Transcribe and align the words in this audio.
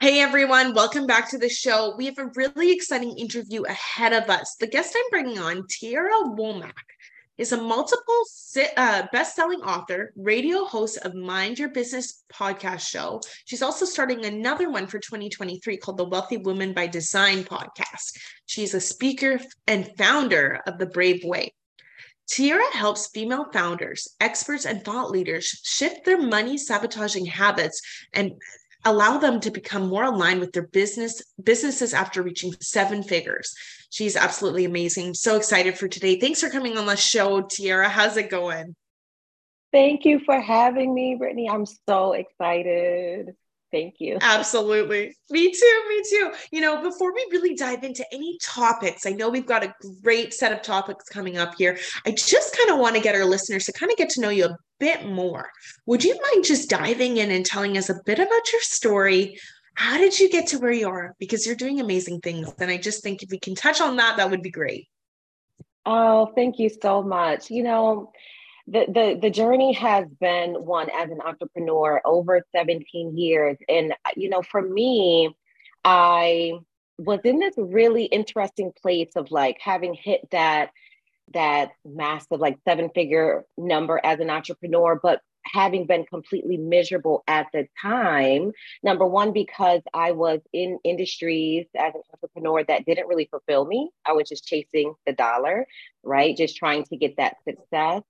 Hey 0.00 0.20
everyone, 0.20 0.74
welcome 0.74 1.08
back 1.08 1.28
to 1.30 1.38
the 1.38 1.48
show. 1.48 1.96
We 1.98 2.06
have 2.06 2.18
a 2.18 2.30
really 2.36 2.70
exciting 2.70 3.18
interview 3.18 3.64
ahead 3.64 4.12
of 4.12 4.30
us. 4.30 4.54
The 4.54 4.68
guest 4.68 4.94
I'm 4.96 5.10
bringing 5.10 5.40
on, 5.40 5.66
Tierra 5.68 6.12
Womack, 6.38 6.70
is 7.36 7.50
a 7.50 7.60
multiple 7.60 8.22
uh, 8.76 9.08
best-selling 9.10 9.60
author, 9.62 10.12
radio 10.14 10.64
host 10.66 10.98
of 10.98 11.16
Mind 11.16 11.58
Your 11.58 11.70
Business 11.70 12.22
podcast 12.32 12.88
show. 12.88 13.20
She's 13.44 13.60
also 13.60 13.84
starting 13.84 14.24
another 14.24 14.70
one 14.70 14.86
for 14.86 15.00
2023 15.00 15.76
called 15.78 15.96
the 15.96 16.04
Wealthy 16.04 16.36
Woman 16.36 16.72
by 16.74 16.86
Design 16.86 17.42
podcast. 17.42 18.16
She's 18.46 18.74
a 18.74 18.80
speaker 18.80 19.40
and 19.66 19.90
founder 19.98 20.60
of 20.68 20.78
The 20.78 20.86
Brave 20.86 21.24
Way. 21.24 21.52
Tierra 22.28 22.70
helps 22.72 23.08
female 23.08 23.46
founders, 23.52 24.06
experts, 24.20 24.64
and 24.64 24.84
thought 24.84 25.10
leaders 25.10 25.60
shift 25.64 26.04
their 26.04 26.22
money 26.22 26.56
sabotaging 26.56 27.26
habits 27.26 27.82
and 28.12 28.30
allow 28.88 29.18
them 29.18 29.40
to 29.40 29.50
become 29.50 29.88
more 29.88 30.04
aligned 30.04 30.40
with 30.40 30.52
their 30.52 30.66
business 30.66 31.22
businesses 31.42 31.94
after 31.94 32.22
reaching 32.22 32.52
seven 32.60 33.02
figures. 33.02 33.54
She's 33.90 34.16
absolutely 34.16 34.64
amazing. 34.64 35.14
So 35.14 35.36
excited 35.36 35.78
for 35.78 35.88
today. 35.88 36.18
Thanks 36.18 36.40
for 36.40 36.50
coming 36.50 36.76
on 36.76 36.86
the 36.86 36.96
show, 36.96 37.42
Tierra. 37.42 37.88
How's 37.88 38.16
it 38.16 38.30
going? 38.30 38.74
Thank 39.72 40.04
you 40.04 40.20
for 40.20 40.40
having 40.40 40.94
me, 40.94 41.14
Brittany. 41.14 41.48
I'm 41.48 41.66
so 41.66 42.12
excited. 42.12 43.34
Thank 43.70 43.96
you. 43.98 44.16
Absolutely. 44.20 45.14
Me 45.30 45.52
too. 45.52 45.82
Me 45.88 46.02
too. 46.08 46.32
You 46.50 46.62
know, 46.62 46.82
before 46.82 47.12
we 47.14 47.26
really 47.30 47.54
dive 47.54 47.84
into 47.84 48.04
any 48.12 48.38
topics, 48.42 49.04
I 49.04 49.10
know 49.10 49.28
we've 49.28 49.46
got 49.46 49.64
a 49.64 49.74
great 50.02 50.32
set 50.32 50.52
of 50.52 50.62
topics 50.62 51.04
coming 51.10 51.36
up 51.36 51.54
here. 51.58 51.78
I 52.06 52.12
just 52.12 52.56
kind 52.56 52.70
of 52.70 52.78
want 52.78 52.96
to 52.96 53.02
get 53.02 53.14
our 53.14 53.26
listeners 53.26 53.66
to 53.66 53.72
kind 53.72 53.92
of 53.92 53.98
get 53.98 54.08
to 54.10 54.22
know 54.22 54.30
you 54.30 54.46
a 54.46 54.56
bit 54.78 55.06
more. 55.06 55.50
Would 55.86 56.04
you 56.04 56.18
mind 56.32 56.44
just 56.44 56.70
diving 56.70 57.16
in 57.16 57.30
and 57.30 57.44
telling 57.44 57.76
us 57.76 57.88
a 57.88 58.00
bit 58.04 58.18
about 58.18 58.52
your 58.52 58.62
story? 58.62 59.38
How 59.74 59.98
did 59.98 60.18
you 60.18 60.28
get 60.30 60.48
to 60.48 60.58
where 60.58 60.72
you 60.72 60.88
are? 60.88 61.14
Because 61.18 61.46
you're 61.46 61.54
doing 61.54 61.80
amazing 61.80 62.20
things. 62.20 62.52
And 62.58 62.70
I 62.70 62.78
just 62.78 63.02
think 63.02 63.22
if 63.22 63.30
we 63.30 63.38
can 63.38 63.54
touch 63.54 63.80
on 63.80 63.96
that, 63.96 64.16
that 64.16 64.30
would 64.30 64.42
be 64.42 64.50
great. 64.50 64.88
Oh, 65.86 66.32
thank 66.34 66.58
you 66.58 66.68
so 66.68 67.02
much. 67.02 67.50
You 67.50 67.62
know, 67.62 68.12
the, 68.70 68.84
the 68.88 69.18
the 69.22 69.30
journey 69.30 69.72
has 69.72 70.06
been 70.20 70.52
one 70.52 70.88
as 70.90 71.10
an 71.10 71.20
entrepreneur 71.24 72.02
over 72.04 72.42
17 72.54 73.16
years 73.16 73.56
and 73.68 73.94
you 74.14 74.28
know 74.28 74.42
for 74.42 74.60
me 74.60 75.34
i 75.84 76.52
was 76.98 77.20
in 77.24 77.38
this 77.38 77.54
really 77.56 78.04
interesting 78.04 78.72
place 78.82 79.10
of 79.16 79.30
like 79.30 79.56
having 79.60 79.94
hit 79.94 80.28
that 80.32 80.70
that 81.34 81.70
massive 81.84 82.40
like 82.40 82.58
seven 82.66 82.90
figure 82.94 83.44
number 83.56 84.00
as 84.02 84.20
an 84.20 84.30
entrepreneur 84.30 84.98
but 85.02 85.20
having 85.44 85.86
been 85.86 86.04
completely 86.04 86.58
miserable 86.58 87.22
at 87.26 87.46
the 87.54 87.66
time 87.80 88.52
number 88.82 89.06
one 89.06 89.32
because 89.32 89.80
i 89.94 90.12
was 90.12 90.40
in 90.52 90.78
industries 90.84 91.66
as 91.76 91.94
an 91.94 92.02
entrepreneur 92.12 92.62
that 92.64 92.84
didn't 92.84 93.08
really 93.08 93.28
fulfill 93.30 93.64
me. 93.64 93.90
I 94.04 94.12
was 94.12 94.28
just 94.28 94.44
chasing 94.44 94.94
the 95.06 95.12
dollar 95.12 95.66
right? 96.02 96.36
Just 96.36 96.56
trying 96.56 96.84
to 96.84 96.96
get 96.96 97.16
that 97.16 97.36
success. 97.44 98.02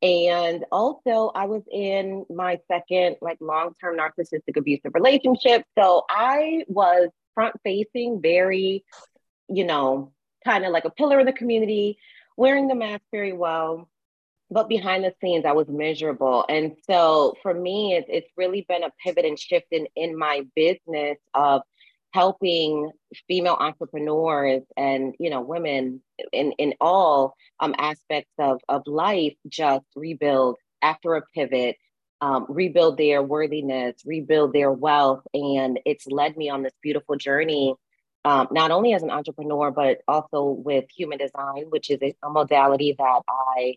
And 0.00 0.64
also, 0.72 1.30
I 1.34 1.46
was 1.46 1.62
in 1.70 2.24
my 2.28 2.58
second 2.66 3.16
like 3.20 3.38
long-term 3.40 3.96
narcissistic 3.96 4.56
abusive 4.56 4.92
relationship. 4.94 5.64
So 5.78 6.04
I 6.10 6.64
was 6.66 7.08
front 7.34 7.54
facing, 7.62 8.20
very, 8.20 8.84
you 9.48 9.64
know, 9.64 10.12
kind 10.44 10.64
of 10.64 10.72
like 10.72 10.84
a 10.86 10.90
pillar 10.90 11.20
in 11.20 11.26
the 11.26 11.32
community, 11.32 11.98
wearing 12.36 12.68
the 12.68 12.74
mask 12.74 13.02
very 13.10 13.32
well. 13.32 13.88
But 14.50 14.68
behind 14.68 15.02
the 15.02 15.14
scenes, 15.20 15.46
I 15.46 15.52
was 15.52 15.68
miserable. 15.68 16.44
And 16.46 16.76
so 16.86 17.34
for 17.42 17.54
me, 17.54 17.94
it's, 17.94 18.06
it's 18.10 18.30
really 18.36 18.66
been 18.68 18.82
a 18.82 18.90
pivot 19.02 19.24
and 19.24 19.38
shift 19.38 19.66
in, 19.70 19.86
in 19.96 20.16
my 20.16 20.42
business 20.54 21.16
of 21.32 21.62
helping 22.12 22.90
female 23.26 23.56
entrepreneurs 23.58 24.62
and 24.76 25.14
you 25.18 25.30
know 25.30 25.40
women 25.40 26.00
in 26.32 26.52
in 26.52 26.74
all 26.80 27.34
um, 27.60 27.74
aspects 27.78 28.32
of 28.38 28.60
of 28.68 28.82
life 28.86 29.34
just 29.48 29.84
rebuild 29.96 30.56
after 30.82 31.14
a 31.14 31.22
pivot 31.34 31.76
um, 32.20 32.46
rebuild 32.48 32.98
their 32.98 33.22
worthiness 33.22 33.96
rebuild 34.04 34.52
their 34.52 34.70
wealth 34.70 35.22
and 35.34 35.80
it's 35.86 36.06
led 36.06 36.36
me 36.36 36.50
on 36.50 36.62
this 36.62 36.74
beautiful 36.82 37.16
journey 37.16 37.74
um, 38.24 38.48
not 38.50 38.70
only 38.70 38.94
as 38.94 39.02
an 39.02 39.10
entrepreneur 39.10 39.70
but 39.70 40.00
also 40.08 40.44
with 40.44 40.84
human 40.96 41.18
design 41.18 41.66
which 41.68 41.90
is 41.90 41.98
a, 42.02 42.14
modality 42.28 42.94
that 42.98 43.22
i 43.28 43.76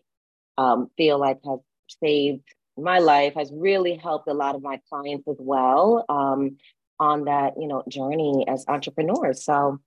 um, 0.58 0.90
feel 0.96 1.18
like 1.18 1.38
has 1.44 1.60
saved 2.02 2.42
my 2.76 2.98
life 2.98 3.34
has 3.34 3.50
really 3.54 3.94
helped 3.96 4.28
a 4.28 4.34
lot 4.34 4.54
of 4.54 4.62
my 4.62 4.80
clients 4.88 5.26
as 5.28 5.36
well 5.38 6.04
um, 6.08 6.56
on 6.98 7.24
that 7.24 7.54
you 7.58 7.68
know 7.68 7.82
journey 7.88 8.44
as 8.48 8.64
entrepreneurs. 8.68 9.44
So 9.44 9.78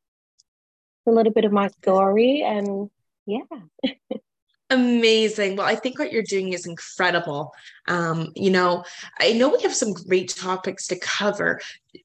a 1.08 1.12
little 1.12 1.34
bit 1.34 1.46
of 1.46 1.52
my 1.52 1.70
story 1.70 2.44
and 2.46 2.90
yeah 3.26 3.40
Amazing. 4.72 5.56
Well, 5.56 5.66
I 5.66 5.76
think 5.76 5.98
what 5.98 6.12
you're 6.12 6.22
doing 6.22 6.54
is 6.54 6.68
incredible. 6.68 7.54
Um, 7.88 8.32
you 8.36 8.52
know, 8.52 8.84
I 9.20 9.34
know 9.34 9.50
we 9.50 9.64
have 9.64 9.74
some 9.74 9.94
great 9.94 10.30
topics 10.30 10.86
to 10.88 11.00
cover. 11.00 11.60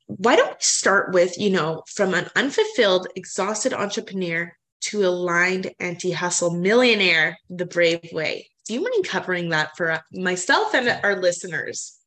Why 0.07 0.35
don't 0.35 0.49
we 0.49 0.57
start 0.61 1.13
with, 1.13 1.39
you 1.39 1.51
know, 1.51 1.83
from 1.87 2.15
an 2.15 2.31
unfulfilled, 2.35 3.09
exhausted 3.17 3.75
entrepreneur 3.75 4.51
to 4.83 5.05
aligned 5.05 5.73
anti 5.79 6.13
hustle 6.13 6.55
millionaire, 6.55 7.37
the 7.51 7.67
brave 7.67 8.11
way? 8.13 8.49
Do 8.67 8.73
you 8.73 8.83
mind 8.83 9.07
covering 9.07 9.51
that 9.51 9.77
for 9.77 10.01
myself 10.13 10.75
and 10.75 10.89
our 11.03 11.21
listeners? 11.21 11.99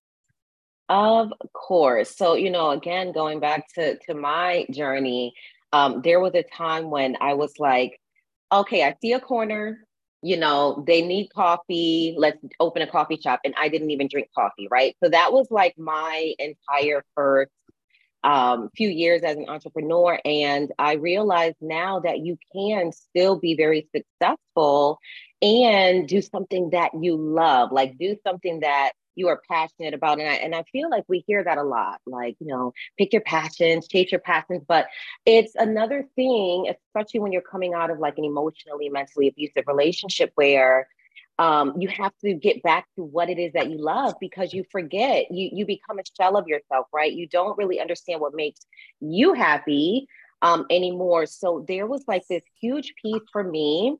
Of 0.90 1.34
course. 1.54 2.16
So, 2.16 2.34
you 2.34 2.50
know, 2.50 2.72
again, 2.72 3.12
going 3.12 3.40
back 3.40 3.68
to 3.76 4.00
to 4.08 4.16
my 4.16 4.66
journey, 4.72 5.36
um, 5.72 6.02
there 6.02 6.20
was 6.20 6.34
a 6.34 6.44
time 6.44 6.90
when 6.90 7.16
I 7.22 7.36
was 7.36 7.54
like, 7.60 8.00
okay, 8.52 8.84
I 8.84 8.96
see 9.02 9.14
a 9.14 9.20
corner, 9.20 9.87
you 10.22 10.38
know, 10.38 10.84
they 10.88 11.02
need 11.02 11.30
coffee, 11.34 12.16
let's 12.18 12.38
open 12.60 12.82
a 12.82 12.88
coffee 12.88 13.20
shop. 13.22 13.42
And 13.44 13.54
I 13.58 13.70
didn't 13.70 13.92
even 13.92 14.08
drink 14.08 14.30
coffee, 14.36 14.68
right? 14.70 14.96
So 15.04 15.10
that 15.10 15.32
was 15.32 15.48
like 15.52 15.78
my 15.78 16.34
entire 16.40 17.04
first 17.16 17.52
um, 18.24 18.70
few 18.76 18.90
years 18.90 19.22
as 19.24 19.38
an 19.38 19.46
entrepreneur. 19.48 20.20
And 20.26 20.72
I 20.80 20.94
realized 20.94 21.58
now 21.62 22.00
that 22.02 22.20
you 22.20 22.38
can 22.54 22.92
still 22.92 23.40
be 23.40 23.56
very 23.56 23.88
successful 23.96 25.00
and 25.42 26.08
do 26.08 26.22
something 26.22 26.72
that 26.72 26.92
you 27.00 27.16
love, 27.16 27.72
like 27.72 27.98
do 27.98 28.16
something 28.26 28.62
that 28.62 28.94
you 29.18 29.28
are 29.28 29.42
passionate 29.50 29.94
about. 29.94 30.20
And 30.20 30.30
I 30.30 30.36
and 30.36 30.56
I 30.56 30.64
feel 30.72 30.90
like 30.90 31.04
we 31.08 31.24
hear 31.28 31.44
that 31.44 31.58
a 31.58 31.64
lot, 31.64 32.00
like, 32.06 32.36
you 32.40 32.48
know, 32.48 32.74
pick 32.98 33.12
your 33.12 33.24
passions, 33.24 33.88
chase 33.88 34.12
your 34.12 34.22
passions. 34.22 34.64
But 34.68 34.88
it's 35.26 35.56
another 35.56 36.06
thing, 36.16 36.70
especially 36.70 37.20
when 37.20 37.32
you're 37.32 37.42
coming 37.42 37.74
out 37.74 37.90
of 37.90 38.00
like 38.00 38.18
an 38.18 38.26
emotionally, 38.26 38.90
mentally 38.90 39.28
abusive 39.28 39.64
relationship 39.68 40.32
where 40.36 40.88
um, 41.40 41.76
you 41.80 41.88
have 41.90 42.14
to 42.24 42.34
get 42.34 42.64
back 42.64 42.88
to 42.96 43.04
what 43.04 43.30
it 43.30 43.38
is 43.38 43.54
that 43.54 43.70
you 43.70 43.78
love 43.78 44.16
because 44.20 44.54
you 44.54 44.64
forget 44.72 45.32
you 45.32 45.50
you 45.54 45.66
become 45.66 46.00
a 46.00 46.04
shell 46.20 46.36
of 46.36 46.48
yourself 46.48 46.88
right 46.94 47.14
you 47.14 47.28
don't 47.28 47.58
really 47.58 47.80
understand 47.80 48.20
what 48.22 48.34
makes 48.34 48.66
you 49.00 49.34
happy 49.34 50.08
um, 50.42 50.66
anymore 50.70 51.26
so 51.26 51.64
there 51.68 51.86
was 51.86 52.04
like 52.08 52.24
this 52.28 52.44
huge 52.60 52.94
piece 53.02 53.22
for 53.32 53.44
me 53.44 53.96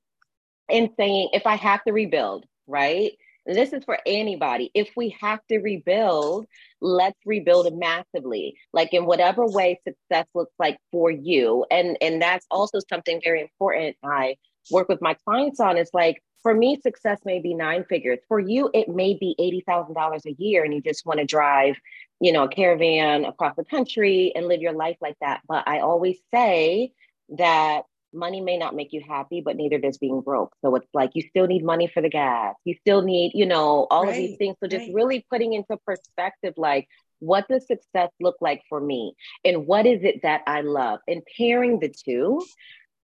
in 0.70 0.90
saying 0.98 1.30
if 1.34 1.46
i 1.46 1.56
have 1.56 1.84
to 1.84 1.94
rebuild 1.94 2.46
right 2.66 3.12
this 3.48 3.74
is 3.74 3.84
for 3.84 4.00
anybody. 4.06 4.72
If 4.74 4.90
we 4.96 5.16
have 5.22 5.40
to 5.48 5.60
rebuild, 5.60 6.46
let's 6.82 7.20
rebuild 7.26 7.68
it 7.68 7.76
massively, 7.76 8.58
like 8.74 8.94
in 8.94 9.06
whatever 9.06 9.46
way 9.46 9.80
success 9.88 10.28
looks 10.36 10.54
like 10.60 10.78
for 10.92 11.10
you. 11.10 11.66
And 11.72 11.98
and 12.02 12.22
that's 12.22 12.46
also 12.52 12.80
something 12.90 13.22
very 13.24 13.42
important. 13.42 13.96
I 14.04 14.36
work 14.72 14.90
with 14.90 15.02
my 15.02 15.16
clients 15.26 15.60
on. 15.60 15.78
Is 15.78 15.90
like 15.94 16.22
for 16.44 16.54
me, 16.54 16.80
success 16.82 17.20
may 17.26 17.40
be 17.40 17.54
nine 17.54 17.84
figures. 17.86 18.20
For 18.28 18.40
you, 18.40 18.70
it 18.74 18.90
may 18.90 19.16
be 19.16 19.36
eighty 19.40 19.64
thousand 19.68 19.96
dollars 19.96 20.26
a 20.26 20.36
year, 20.38 20.64
and 20.64 20.74
you 20.74 20.82
just 20.82 21.06
want 21.06 21.20
to 21.20 21.26
drive, 21.26 21.76
you 22.20 22.32
know, 22.32 22.44
a 22.44 22.50
caravan 22.50 23.26
across 23.26 23.56
the 23.56 23.66
country 23.66 24.32
and 24.36 24.48
live 24.48 24.62
your 24.62 24.74
life 24.74 24.98
like 25.02 25.18
that. 25.22 25.42
But 25.48 25.68
I 25.68 25.80
always 25.80 26.18
say 26.34 26.92
that 27.38 27.84
money 28.18 28.42
may 28.42 28.58
not 28.58 28.76
make 28.76 28.94
you 28.94 29.02
happy, 29.08 29.42
but 29.42 29.56
neither 29.56 29.78
does 29.78 29.98
being 29.98 30.22
broke. 30.22 30.54
So 30.64 30.76
it's 30.76 30.88
like 30.94 31.12
you 31.14 31.24
still 31.30 31.48
need 31.48 31.64
money 31.64 31.88
for 31.94 32.02
the 32.02 32.10
gas. 32.10 32.56
You 32.66 32.76
still 32.82 33.02
need, 33.02 33.32
you 33.34 33.46
know, 33.46 33.88
all 33.90 34.04
right, 34.04 34.10
of 34.10 34.16
these 34.16 34.38
things. 34.38 34.56
So 34.62 34.68
just 34.68 34.86
right. 34.86 34.94
really 34.94 35.26
putting 35.30 35.54
into 35.54 35.78
perspective, 35.86 36.54
like 36.58 36.88
what 37.20 37.48
does 37.48 37.66
success 37.68 38.10
look 38.20 38.36
like 38.42 38.62
for 38.70 38.80
me? 38.80 39.14
And 39.44 39.66
what 39.68 39.86
is 39.86 40.04
it 40.04 40.22
that 40.24 40.42
I 40.48 40.62
love? 40.62 41.00
And 41.08 41.22
pairing 41.38 41.80
the 41.80 41.90
two 41.90 42.42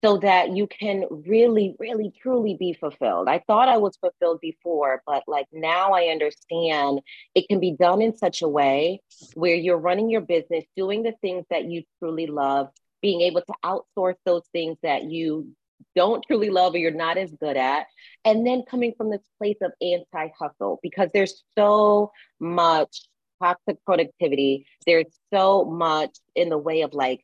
so 0.03 0.17
that 0.17 0.53
you 0.53 0.67
can 0.67 1.05
really, 1.09 1.75
really, 1.79 2.11
truly 2.21 2.57
be 2.59 2.73
fulfilled. 2.73 3.29
I 3.29 3.41
thought 3.47 3.69
I 3.69 3.77
was 3.77 3.95
fulfilled 3.97 4.41
before, 4.41 5.01
but 5.07 5.23
like 5.27 5.45
now 5.53 5.93
I 5.93 6.07
understand 6.07 6.99
it 7.33 7.47
can 7.47 7.61
be 7.61 7.71
done 7.71 8.01
in 8.01 8.17
such 8.17 8.41
a 8.41 8.47
way 8.47 9.01
where 9.33 9.55
you're 9.55 9.77
running 9.77 10.09
your 10.09 10.21
business, 10.21 10.65
doing 10.75 11.03
the 11.03 11.13
things 11.21 11.45
that 11.49 11.65
you 11.65 11.83
truly 11.99 12.27
love, 12.27 12.67
being 13.03 13.21
able 13.21 13.41
to 13.41 13.53
outsource 13.63 14.15
those 14.25 14.47
things 14.53 14.77
that 14.81 15.03
you 15.03 15.53
don't 15.95 16.23
truly 16.25 16.49
love 16.49 16.73
or 16.73 16.77
you're 16.77 16.89
not 16.89 17.17
as 17.17 17.31
good 17.39 17.57
at. 17.57 17.85
And 18.25 18.47
then 18.47 18.63
coming 18.67 18.93
from 18.97 19.11
this 19.11 19.21
place 19.37 19.57
of 19.61 19.71
anti 19.81 20.29
hustle 20.39 20.79
because 20.81 21.09
there's 21.13 21.43
so 21.55 22.11
much 22.39 23.01
toxic 23.41 23.83
productivity. 23.85 24.65
There's 24.87 25.05
so 25.31 25.65
much 25.65 26.17
in 26.35 26.49
the 26.49 26.57
way 26.57 26.81
of 26.81 26.93
like 26.93 27.21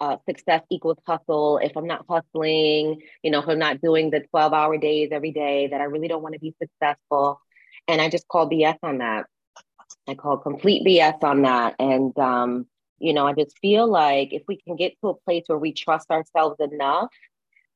uh, 0.00 0.16
success 0.28 0.62
equals 0.70 0.98
hustle. 1.06 1.58
If 1.58 1.76
I'm 1.76 1.86
not 1.86 2.04
hustling, 2.08 3.00
you 3.22 3.30
know, 3.30 3.38
if 3.38 3.48
I'm 3.48 3.58
not 3.58 3.80
doing 3.80 4.10
the 4.10 4.20
12 4.30 4.52
hour 4.52 4.76
days 4.78 5.10
every 5.12 5.30
day, 5.30 5.68
that 5.68 5.80
I 5.80 5.84
really 5.84 6.08
don't 6.08 6.22
want 6.22 6.34
to 6.34 6.40
be 6.40 6.54
successful. 6.60 7.40
And 7.86 8.00
I 8.00 8.08
just 8.08 8.26
call 8.26 8.50
BS 8.50 8.78
on 8.82 8.98
that. 8.98 9.26
I 10.08 10.14
call 10.14 10.38
complete 10.38 10.84
BS 10.86 11.22
on 11.22 11.42
that. 11.42 11.76
And, 11.78 12.18
um, 12.18 12.66
you 13.00 13.12
know, 13.12 13.26
I 13.26 13.32
just 13.32 13.58
feel 13.58 13.90
like 13.90 14.32
if 14.32 14.42
we 14.46 14.56
can 14.56 14.76
get 14.76 14.94
to 15.00 15.08
a 15.08 15.14
place 15.14 15.44
where 15.46 15.58
we 15.58 15.72
trust 15.72 16.10
ourselves 16.10 16.56
enough 16.60 17.08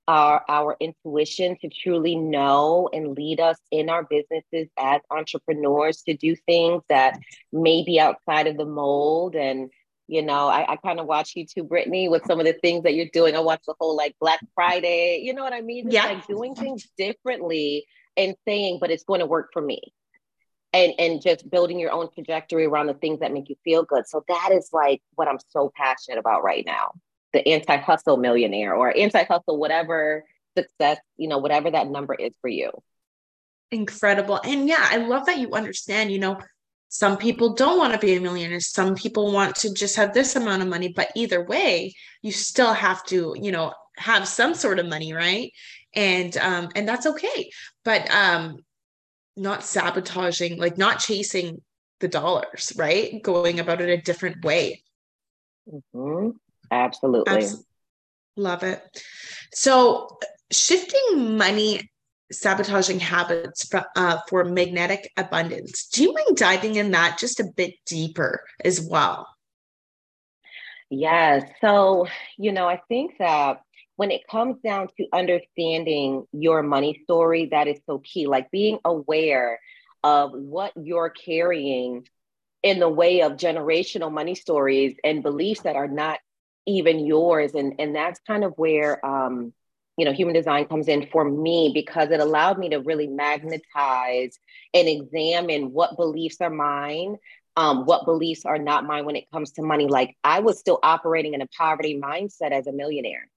our 0.07 0.45
our 0.49 0.77
intuition 0.81 1.57
to 1.63 1.69
truly 1.69 2.15
know 2.15 2.91
and 2.93 3.17
lead 3.17 3.41
us 3.41 3.57
in 3.71 3.89
our 3.89 4.05
businesses 4.05 4.69
as 4.79 5.01
entrepreneurs 5.11 6.03
to 6.03 6.15
do 6.15 6.37
things 6.37 6.83
that 6.89 7.19
may 7.53 7.83
be 7.85 7.99
outside 7.99 8.47
of 8.47 8.57
the 8.57 8.67
mold. 8.67 9.35
And 9.35 9.71
you 10.07 10.21
know 10.21 10.49
i, 10.49 10.73
I 10.73 10.77
kind 10.77 11.01
of 11.01 11.07
watch 11.07 11.33
you 11.35 11.47
too 11.47 11.65
brittany 11.65 12.11
with 12.11 12.27
some 12.27 12.39
of 12.39 12.45
the 12.45 12.53
things 12.53 12.83
that 12.83 12.95
you're 12.95 13.09
doing. 13.13 13.35
I 13.35 13.41
watch 13.41 13.63
the 13.67 13.75
whole 13.81 13.97
like 13.97 14.15
black 14.21 14.41
friday 14.55 15.23
you 15.25 15.33
know 15.33 15.43
what 15.43 15.55
i 15.55 15.63
mean? 15.63 15.91
Yeah 15.91 16.05
like 16.05 16.27
doing 16.27 16.55
things 16.55 16.87
differently 16.99 17.87
and 18.17 18.35
saying 18.47 18.79
but 18.81 18.91
it's 18.91 19.05
going 19.05 19.21
to 19.21 19.27
work 19.27 19.49
for 19.53 19.63
me 19.63 19.81
and 20.75 20.93
and 20.99 21.23
just 21.23 21.49
building 21.49 21.79
your 21.79 21.93
own 21.93 22.11
trajectory 22.13 22.67
around 22.67 22.89
the 22.89 22.95
things 22.95 23.21
that 23.21 23.33
make 23.33 23.49
you 23.49 23.57
feel 23.65 23.85
good. 23.85 24.07
So 24.07 24.25
that 24.29 24.51
is 24.53 24.71
like 24.73 25.01
what 25.15 25.29
i'm 25.29 25.39
so 25.51 25.73
passionate 25.75 26.19
about 26.19 26.43
right 26.43 26.67
now. 26.67 26.93
The 27.33 27.49
anti-hustle 27.49 28.19
millionaire 28.19 28.75
or 28.75 28.95
anti-hustle 28.95 29.59
whatever 29.59 30.25
success 30.57 30.99
you 31.17 31.29
know 31.29 31.39
whatever 31.39 31.71
that 31.71 31.89
number 31.89 32.15
is 32.15 32.35
for 32.41 32.49
you. 32.49 32.71
Incredible. 33.71 34.41
And 34.45 34.69
yeah 34.69 34.87
i 34.91 34.97
love 34.97 35.27
that 35.27 35.39
you 35.39 35.53
understand 35.53 36.13
you 36.13 36.19
know 36.19 36.39
some 36.89 37.17
people 37.17 37.55
don't 37.55 37.79
want 37.79 37.93
to 37.93 37.99
be 37.99 38.15
a 38.15 38.21
millionaire. 38.21 38.61
Some 38.61 38.95
people 38.95 39.33
want 39.33 39.57
to 39.57 39.75
just 39.75 39.97
have 39.97 40.15
this 40.15 40.37
amount 40.37 40.63
of 40.63 40.69
money 40.69 40.93
but 40.93 41.09
either 41.15 41.45
way 41.45 41.95
you 42.23 42.33
still 42.33 42.73
have 42.73 43.05
to 43.07 43.35
you 43.41 43.53
know 43.53 43.73
have 43.97 44.27
some 44.27 44.55
sort 44.55 44.81
of 44.81 44.87
money 44.87 45.13
right? 45.13 45.53
And 45.95 46.37
um 46.37 46.69
and 46.75 46.89
that's 46.89 47.07
okay. 47.07 47.51
But 47.85 48.11
um 48.13 48.59
not 49.37 49.65
sabotaging 49.65 50.59
like 50.59 50.79
not 50.79 50.99
chasing 50.99 51.61
the 52.01 52.09
dollars 52.09 52.73
right 52.77 53.23
going 53.23 53.61
about 53.61 53.81
it 53.81 53.89
a 53.89 54.03
different 54.03 54.45
way 54.45 54.83
mm-hmm. 55.69 56.31
Absolutely. 56.71 57.47
Love 58.37 58.63
it. 58.63 58.83
So, 59.53 60.19
shifting 60.51 61.37
money 61.37 61.91
sabotaging 62.33 63.01
habits 63.01 63.69
for, 63.69 63.85
uh, 63.97 64.19
for 64.29 64.45
magnetic 64.45 65.11
abundance. 65.17 65.87
Do 65.89 66.03
you 66.03 66.13
mind 66.13 66.37
diving 66.37 66.75
in 66.77 66.91
that 66.93 67.19
just 67.19 67.39
a 67.39 67.45
bit 67.45 67.75
deeper 67.87 68.41
as 68.65 68.81
well? 68.81 69.29
Yes. 70.91 71.45
So, 71.61 72.09
you 72.37 72.51
know, 72.51 72.67
I 72.67 72.81
think 72.89 73.19
that 73.19 73.61
when 73.97 74.11
it 74.11 74.27
comes 74.29 74.57
down 74.65 74.89
to 74.97 75.07
understanding 75.13 76.27
your 76.33 76.63
money 76.63 77.01
story, 77.05 77.49
that 77.53 77.69
is 77.69 77.79
so 77.87 77.99
key. 77.99 78.27
Like 78.27 78.51
being 78.51 78.79
aware 78.85 79.61
of 80.03 80.33
what 80.33 80.73
you're 80.77 81.11
carrying 81.11 82.07
in 82.63 82.81
the 82.81 82.89
way 82.89 83.23
of 83.23 83.33
generational 83.33 84.13
money 84.13 84.35
stories 84.35 84.97
and 85.05 85.23
beliefs 85.23 85.63
that 85.63 85.77
are 85.77 85.89
not 85.89 86.19
even 86.67 87.07
yours. 87.07 87.55
And 87.55 87.75
and 87.79 87.95
that's 87.95 88.21
kind 88.27 88.45
of 88.45 88.55
where 88.57 89.05
um 89.05 89.53
you 89.97 90.05
know 90.05 90.13
human 90.13 90.35
design 90.35 90.67
comes 90.67 90.89
in 90.89 91.07
for 91.13 91.25
me 91.25 91.71
because 91.73 92.11
it 92.11 92.21
allowed 92.21 92.59
me 92.59 92.71
to 92.71 92.79
really 92.79 93.07
magnetize 93.07 94.39
and 94.73 94.89
examine 94.89 95.73
what 95.73 95.97
beliefs 95.97 96.41
are 96.41 96.51
mine 96.51 97.17
um, 97.57 97.85
what 97.85 98.05
beliefs 98.05 98.45
are 98.45 98.59
not 98.59 98.85
mine 98.85 99.05
when 99.05 99.15
it 99.17 99.31
comes 99.31 99.53
to 99.53 99.63
money. 99.63 99.87
Like 99.87 100.17
i 100.25 100.41
was 100.41 100.59
still 100.59 100.81
operating 100.83 101.35
in 101.35 101.43
a 101.43 101.47
poverty 101.57 102.01
mindset 102.03 102.51
as 102.51 102.67
a 102.67 102.73
millionaire 102.73 103.29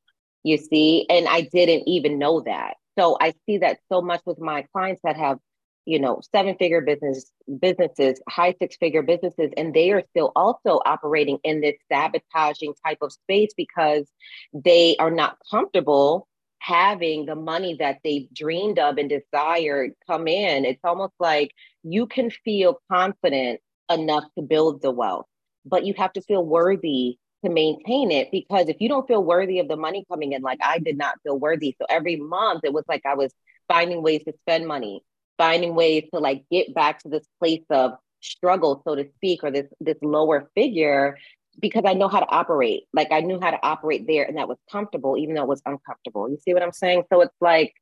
you 0.44 0.58
see? 0.58 1.06
And 1.10 1.28
i 1.28 1.42
didn't 1.42 1.88
even 1.88 2.20
know 2.20 2.42
that. 2.42 2.76
So 2.98 3.18
i 3.22 3.34
see 3.46 3.60
that 3.60 3.80
so 3.92 4.02
much 4.02 4.22
with 4.26 4.40
my 4.40 4.66
clients 4.74 5.02
that 5.04 5.18
have 5.18 5.40
you 5.86 6.00
know 6.00 6.22
seven 6.34 6.56
figure 6.58 6.82
business 6.82 7.32
businesses 7.62 8.22
high 8.30 8.54
six 8.60 8.76
figure 8.78 9.02
businesses 9.02 9.52
and 9.56 9.74
they 9.74 9.92
are 9.92 10.04
still 10.10 10.32
also 10.36 10.82
operating 10.86 11.40
in 11.44 11.62
this 11.62 11.76
sabotaging 11.92 12.74
type 12.86 12.98
of 13.02 13.14
space 13.14 13.52
because 13.56 14.06
they 14.54 14.98
are 15.00 15.12
not 15.12 15.38
comfortable 15.50 16.28
having 16.60 17.26
the 17.26 17.36
money 17.36 17.78
that 17.80 18.00
they've 18.04 18.28
dreamed 18.34 18.80
of 18.80 18.98
and 18.98 19.10
desired 19.10 19.92
come 20.08 20.28
in. 20.28 20.66
It's 20.66 20.84
almost 20.84 21.14
like 21.20 21.52
you 21.84 22.08
can 22.08 22.30
feel 22.30 22.80
confident 22.92 23.62
enough 23.90 24.26
to 24.38 24.42
build 24.42 24.82
the 24.82 24.92
wealth 24.92 25.28
but 25.70 25.86
you 25.86 25.94
have 25.98 26.14
to 26.14 26.22
feel 26.22 26.44
worthy 26.44 27.18
to 27.48 27.54
maintain 27.54 28.12
it 28.12 28.30
because 28.32 28.70
if 28.70 28.78
you 28.80 28.90
don't 28.90 29.08
feel 29.08 29.24
worthy 29.24 29.60
of 29.60 29.68
the 29.68 29.78
money 29.78 30.06
coming 30.10 30.34
in 30.34 30.42
like 30.42 30.60
i 30.64 30.80
did 30.80 30.98
not 30.98 31.16
feel 31.24 31.38
worthy 31.38 31.76
so 31.80 31.86
every 31.90 32.16
month 32.18 32.62
it 32.64 32.74
was 32.74 32.84
like 32.88 33.02
i 33.06 33.16
was 33.16 33.34
finding 33.68 34.02
ways 34.04 34.22
to 34.26 34.34
spend 34.44 34.68
money 34.68 35.04
finding 35.38 35.76
ways 35.76 36.04
to 36.14 36.20
like 36.20 36.44
get 36.52 36.74
back 36.74 37.00
to 37.04 37.10
this 37.10 37.28
place 37.40 37.64
of 37.70 37.94
struggle, 38.22 38.82
so 38.86 38.96
to 38.96 39.08
speak, 39.16 39.44
or 39.44 39.52
this 39.52 39.68
this 39.80 39.98
lower 40.02 40.50
figure 40.56 41.18
because 41.60 41.84
I 41.86 41.94
know 41.94 42.08
how 42.08 42.20
to 42.20 42.30
operate. 42.30 42.84
Like 42.94 43.12
I 43.12 43.22
knew 43.22 43.40
how 43.40 43.52
to 43.52 43.60
operate 43.66 44.06
there 44.08 44.26
and 44.26 44.38
that 44.38 44.48
was 44.48 44.58
comfortable, 44.72 45.18
even 45.18 45.36
though 45.36 45.44
it 45.44 45.48
was 45.48 45.62
uncomfortable. 45.66 46.30
You 46.30 46.38
see 46.38 46.54
what 46.54 46.62
I'm 46.62 46.72
saying? 46.72 47.04
So 47.12 47.22
it's 47.22 47.34
like 47.42 47.74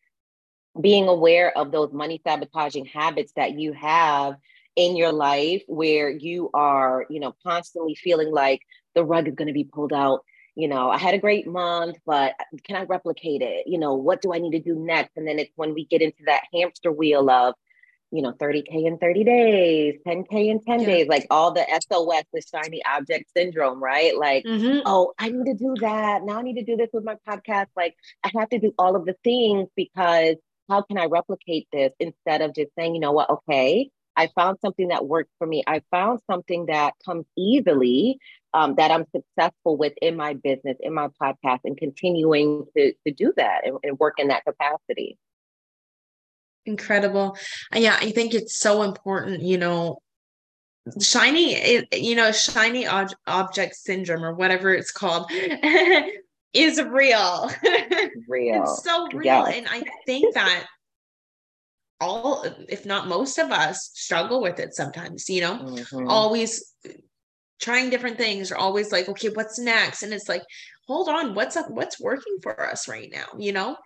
being 0.80 1.08
aware 1.08 1.58
of 1.58 1.72
those 1.72 1.92
money 1.92 2.22
sabotaging 2.26 2.86
habits 2.86 3.34
that 3.36 3.60
you 3.60 3.74
have 3.74 4.36
in 4.75 4.95
your 4.95 5.12
life 5.12 5.63
where 5.68 6.10
you 6.10 6.50
are, 6.54 7.06
you 7.10 7.19
know, 7.19 7.36
constantly 7.44 7.95
feeling 7.95 8.31
like 8.31 8.61
the 8.94 9.04
rug 9.04 9.28
is 9.28 9.35
going 9.35 9.47
to 9.47 9.54
be 9.54 9.64
pulled 9.64 9.94
out 9.94 10.21
you 10.56 10.69
know, 10.69 10.90
I 10.90 10.97
had 10.97 11.14
a 11.14 11.19
great 11.19 11.45
month, 11.45 11.97
but 12.06 12.33
can 12.64 12.78
I 12.78 12.83
replicate 12.83 13.42
it? 13.42 13.68
You 13.68 13.78
know, 13.78 13.95
what 13.95 14.21
do 14.21 14.33
I 14.33 14.40
need 14.40 14.52
to 14.52 14.61
do 14.61 14.76
next? 14.76 15.11
And 15.18 15.28
then 15.28 15.38
it's 15.38 15.52
when 15.56 15.73
we 15.73 15.85
get 15.85 16.02
into 16.02 16.23
that 16.28 16.44
hamster 16.54 16.94
wheel 16.94 17.30
of, 17.30 17.56
you 18.09 18.21
know, 18.21 18.31
30K 18.31 18.88
in 18.88 18.97
30 18.97 19.23
days, 19.26 19.95
10K 20.07 20.50
in 20.50 20.61
10 20.61 20.80
yeah. 20.80 20.85
days, 20.85 21.07
like 21.09 21.28
all 21.30 21.52
the 21.52 21.66
SOS, 21.68 22.23
the 22.33 22.42
shiny 22.42 22.81
object 22.85 23.26
syndrome, 23.35 23.83
right? 23.83 24.18
Like, 24.18 24.45
mm-hmm. 24.45 24.80
oh, 24.85 25.14
I 25.19 25.30
need 25.30 25.45
to 25.45 25.56
do 25.56 25.76
that. 25.81 26.23
Now 26.23 26.40
I 26.40 26.42
need 26.42 26.56
to 26.56 26.64
do 26.64 26.78
this 26.78 26.90
with 26.94 27.04
my 27.04 27.18
podcast. 27.28 27.68
Like, 27.76 27.95
I 28.23 28.31
have 28.38 28.47
to 28.50 28.59
do 28.59 28.73
all 28.80 28.95
of 28.95 29.06
the 29.06 29.16
things 29.26 29.68
because 29.76 30.38
how 30.69 30.83
can 30.83 30.97
I 30.97 31.06
replicate 31.06 31.68
this 31.73 31.92
instead 32.00 32.42
of 32.42 32.56
just 32.56 32.71
saying, 32.78 32.95
you 32.95 33.02
know 33.02 33.11
what, 33.11 33.30
okay, 33.30 33.90
I 34.16 34.28
found 34.36 34.57
something 34.62 34.90
that 34.90 35.06
worked 35.06 35.31
for 35.38 35.48
me. 35.48 35.64
I 35.68 35.81
found 35.92 36.19
something 36.30 36.68
that 36.68 36.94
comes 37.06 37.26
easily 37.38 38.19
um, 38.54 38.76
that 38.76 38.92
I'm 38.92 39.06
successful 39.14 39.78
with 39.78 39.94
in 40.02 40.16
my 40.16 40.34
business, 40.34 40.78
in 40.80 40.94
my 40.94 41.10
podcast, 41.22 41.60
and 41.66 41.78
continuing 41.78 42.66
to, 42.76 42.94
to 43.06 43.14
do 43.14 43.34
that 43.36 43.62
and, 43.66 43.78
and 43.84 44.00
work 44.00 44.16
in 44.18 44.30
that 44.30 44.45
capacity. 44.45 45.18
Incredible. 46.66 47.38
Yeah, 47.74 47.98
I 48.00 48.12
think 48.12 48.34
it's 48.34 48.56
so 48.56 48.84
important, 48.84 49.42
you 49.42 49.57
know, 49.57 50.00
shiny, 51.02 51.86
you 51.94 52.16
know, 52.16 52.31
shiny 52.31 52.88
ob- 52.88 53.14
object 53.28 53.76
syndrome 53.76 54.24
or 54.24 54.34
whatever 54.34 54.74
it's 54.74 54.92
called. 54.92 55.30
is 56.54 56.81
real. 56.81 57.52
Real. 58.28 58.64
it's 58.64 58.84
so 58.84 59.07
real. 59.14 59.26
Yes. 59.26 59.54
And 59.57 59.68
I 59.69 59.84
think 60.06 60.34
that 60.34 60.66
all 62.02 62.45
if 62.68 62.85
not 62.85 63.07
most 63.07 63.37
of 63.37 63.52
us 63.52 63.92
struggle 63.94 64.42
with 64.42 64.59
it 64.59 64.73
sometimes 64.73 65.30
you 65.30 65.42
know? 65.42 65.57
Mm-hmm. 65.57 66.07
always 66.07 66.73
trying 67.59 67.90
different 67.90 68.18
things 68.18 68.52
are 68.52 68.57
always 68.57 68.92
like 68.92 69.07
okay 69.09 69.30
what's 69.30 69.59
next? 69.59 70.04
And 70.04 70.14
it's 70.14 70.30
like 70.30 70.44
hold 70.87 71.09
on 71.09 71.35
what's 71.35 71.56
up 71.56 71.69
what's 71.69 71.99
working 71.99 72.37
for 72.42 72.69
us 72.69 72.87
right 72.87 73.09
now? 73.11 73.28
You 73.37 73.54
know? 73.54 73.78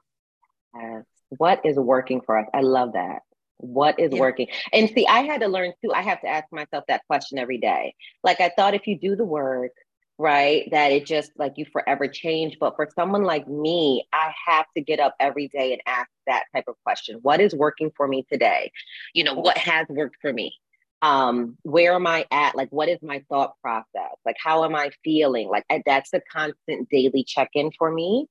Yes. 0.75 1.03
what 1.29 1.65
is 1.65 1.77
working 1.77 2.21
for 2.21 2.37
us? 2.37 2.47
I 2.53 2.61
love 2.61 2.93
that. 2.93 3.21
What 3.57 3.99
is 3.99 4.11
yeah. 4.13 4.19
working? 4.19 4.47
And 4.73 4.89
see 4.89 5.05
i 5.07 5.19
had 5.19 5.41
to 5.41 5.47
learn 5.47 5.73
too 5.83 5.93
i 5.93 6.01
have 6.01 6.21
to 6.21 6.27
ask 6.27 6.45
myself 6.51 6.85
that 6.87 7.05
question 7.07 7.37
every 7.37 7.59
day. 7.59 7.95
Like 8.23 8.41
i 8.41 8.49
thought 8.49 8.73
if 8.73 8.87
you 8.87 8.97
do 8.97 9.15
the 9.15 9.25
work 9.25 9.71
right? 10.19 10.67
That 10.71 10.91
it 10.91 11.05
just 11.05 11.31
like 11.37 11.53
you 11.55 11.65
forever 11.71 12.07
change. 12.07 12.57
But 12.59 12.75
for 12.75 12.89
someone 12.95 13.23
like 13.23 13.47
me 13.47 14.05
i 14.13 14.33
have 14.47 14.65
to 14.75 14.83
get 14.83 14.99
up 14.99 15.15
every 15.19 15.47
day 15.47 15.73
and 15.73 15.81
ask 15.87 16.09
that 16.27 16.43
type 16.53 16.65
of 16.67 16.75
question. 16.83 17.19
What 17.23 17.39
is 17.41 17.55
working 17.55 17.91
for 17.95 18.07
me 18.07 18.25
today? 18.31 18.71
You 19.13 19.23
know 19.23 19.33
what 19.33 19.57
has 19.57 19.87
worked 19.89 20.17
for 20.21 20.31
me? 20.31 20.53
Um 21.01 21.57
where 21.63 21.93
am 21.95 22.05
i 22.05 22.25
at? 22.31 22.55
Like 22.55 22.69
what 22.69 22.89
is 22.89 22.99
my 23.01 23.23
thought 23.29 23.53
process? 23.61 24.15
Like 24.25 24.35
how 24.43 24.65
am 24.65 24.75
i 24.75 24.91
feeling? 25.03 25.49
Like 25.49 25.65
that's 25.85 26.13
a 26.13 26.21
constant 26.31 26.89
daily 26.89 27.23
check-in 27.23 27.71
for 27.79 27.91
me. 27.91 28.27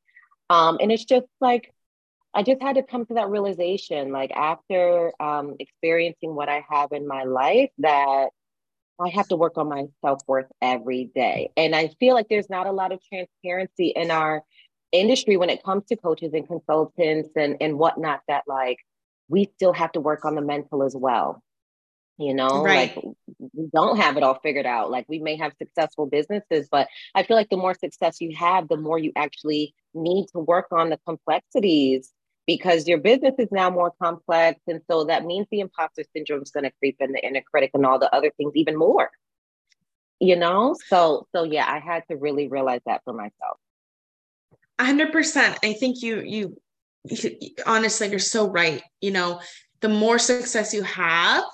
Um 0.51 0.79
and 0.81 0.93
it's 0.93 1.05
just 1.05 1.27
like 1.41 1.73
i 2.35 2.43
just 2.43 2.61
had 2.63 2.77
to 2.77 2.83
come 2.83 3.07
to 3.07 3.15
that 3.15 3.31
realization 3.31 4.13
like 4.13 4.31
after 4.33 5.13
um 5.19 5.57
experiencing 5.61 6.35
what 6.35 6.49
i 6.49 6.63
have 6.71 6.93
in 6.93 7.09
my 7.09 7.25
life 7.25 7.71
that 7.79 8.29
i 9.01 9.09
have 9.09 9.29
to 9.29 9.37
work 9.37 9.57
on 9.59 9.69
my 9.69 9.85
self-worth 10.05 10.47
every 10.61 11.11
day. 11.15 11.51
And 11.57 11.75
i 11.75 11.89
feel 12.01 12.15
like 12.15 12.29
there's 12.29 12.51
not 12.51 12.67
a 12.67 12.73
lot 12.73 12.93
of 12.93 13.01
transparency 13.03 13.89
in 13.89 14.11
our 14.11 14.43
industry 14.93 15.37
when 15.37 15.51
it 15.51 15.63
comes 15.63 15.85
to 15.87 15.97
coaches 15.97 16.33
and 16.33 16.47
consultants 16.47 17.31
and 17.37 17.57
and 17.61 17.79
whatnot 17.79 18.21
that 18.29 18.45
like 18.47 18.79
we 19.29 19.51
still 19.57 19.73
have 19.73 19.93
to 19.93 20.01
work 20.01 20.25
on 20.25 20.35
the 20.35 20.43
mental 20.43 20.83
as 20.83 20.97
well 20.97 21.43
you 22.21 22.35
know? 22.35 22.65
Right. 22.65 22.97
like 22.97 23.05
we 23.53 23.69
don't 23.73 23.97
have 23.99 24.17
it 24.17 24.25
all 24.25 24.41
figured 24.43 24.67
out. 24.67 24.91
Like 24.91 25.07
we 25.09 25.21
may 25.21 25.37
have 25.37 25.53
successful 25.57 26.07
businesses 26.07 26.69
but 26.71 26.89
i 27.15 27.23
feel 27.23 27.37
like 27.37 27.49
the 27.49 27.57
more 27.57 27.75
success 27.75 28.21
you 28.21 28.35
have 28.37 28.69
the 28.69 28.77
more 28.77 28.99
you 28.99 29.13
actually 29.17 29.75
need 29.95 30.27
to 30.33 30.41
work 30.41 30.67
on 30.73 30.91
the 30.91 30.99
complexities 31.07 32.13
because 32.49 32.89
your 32.89 32.99
business 32.99 33.35
is 33.39 33.53
now 33.53 33.69
more 33.69 33.93
complex 34.03 34.59
and 34.67 34.81
so 34.91 35.05
that 35.05 35.25
means 35.25 35.47
the 35.51 35.61
imposter 35.61 36.03
syndrome 36.17 36.43
is 36.43 36.51
going 36.51 36.65
to 36.65 36.73
creep 36.79 36.97
in 36.99 37.13
the 37.13 37.25
inner 37.25 37.43
critic 37.43 37.71
and 37.75 37.85
all 37.87 37.99
the 37.99 38.13
other 38.13 38.33
things 38.37 38.53
even 38.57 38.77
more. 38.77 39.11
You 40.19 40.35
know? 40.35 40.75
So 40.89 41.29
so 41.33 41.45
yeah 41.45 41.67
i 41.71 41.79
had 41.79 42.03
to 42.11 42.17
really 42.17 42.49
realize 42.49 42.81
that 42.87 43.03
for 43.05 43.13
myself. 43.13 43.59
100% 44.81 45.57
i 45.63 45.73
think 45.75 46.03
you 46.03 46.23
you, 46.23 46.57
you 47.05 47.51
honestly 47.67 48.09
you're 48.09 48.19
so 48.19 48.51
right. 48.51 48.83
You 49.01 49.13
know 49.13 49.41
the 49.81 49.89
more 49.89 50.19
success 50.19 50.75
you 50.75 50.83
have 50.83 51.45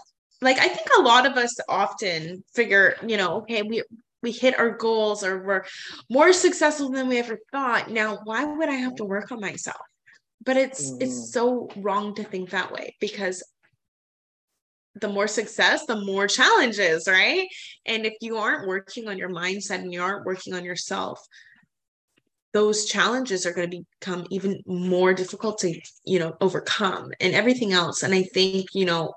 like 0.40 0.58
I 0.58 0.68
think 0.68 0.88
a 0.98 1.02
lot 1.02 1.26
of 1.26 1.36
us 1.38 1.56
often 1.68 2.44
figure, 2.54 2.96
you 3.06 3.16
know, 3.16 3.38
okay, 3.38 3.62
we 3.62 3.82
we 4.22 4.30
hit 4.30 4.58
our 4.58 4.70
goals 4.70 5.24
or 5.24 5.42
we're 5.42 5.64
more 6.10 6.32
successful 6.32 6.90
than 6.90 7.08
we 7.08 7.18
ever 7.18 7.38
thought. 7.52 7.90
Now, 7.90 8.20
why 8.24 8.44
would 8.44 8.68
I 8.68 8.74
have 8.74 8.94
to 8.96 9.04
work 9.04 9.32
on 9.32 9.40
myself? 9.40 9.80
But 10.44 10.56
it's 10.56 10.90
mm. 10.90 11.02
it's 11.02 11.32
so 11.32 11.68
wrong 11.76 12.14
to 12.16 12.24
think 12.24 12.50
that 12.50 12.72
way 12.72 12.96
because 13.00 13.42
the 14.94 15.08
more 15.08 15.26
success, 15.26 15.86
the 15.86 16.00
more 16.00 16.26
challenges, 16.28 17.08
right? 17.08 17.48
And 17.84 18.06
if 18.06 18.14
you 18.20 18.36
aren't 18.36 18.68
working 18.68 19.08
on 19.08 19.18
your 19.18 19.28
mindset 19.28 19.80
and 19.80 19.92
you 19.92 20.00
aren't 20.00 20.24
working 20.24 20.54
on 20.54 20.64
yourself, 20.64 21.20
those 22.52 22.84
challenges 22.84 23.44
are 23.44 23.52
going 23.52 23.70
to 23.70 23.84
become 24.00 24.26
even 24.30 24.62
more 24.66 25.12
difficult 25.12 25.58
to, 25.58 25.80
you 26.04 26.20
know, 26.20 26.36
overcome 26.40 27.10
and 27.20 27.34
everything 27.34 27.72
else. 27.72 28.04
And 28.04 28.14
I 28.14 28.22
think, 28.22 28.66
you 28.74 28.84
know, 28.84 29.14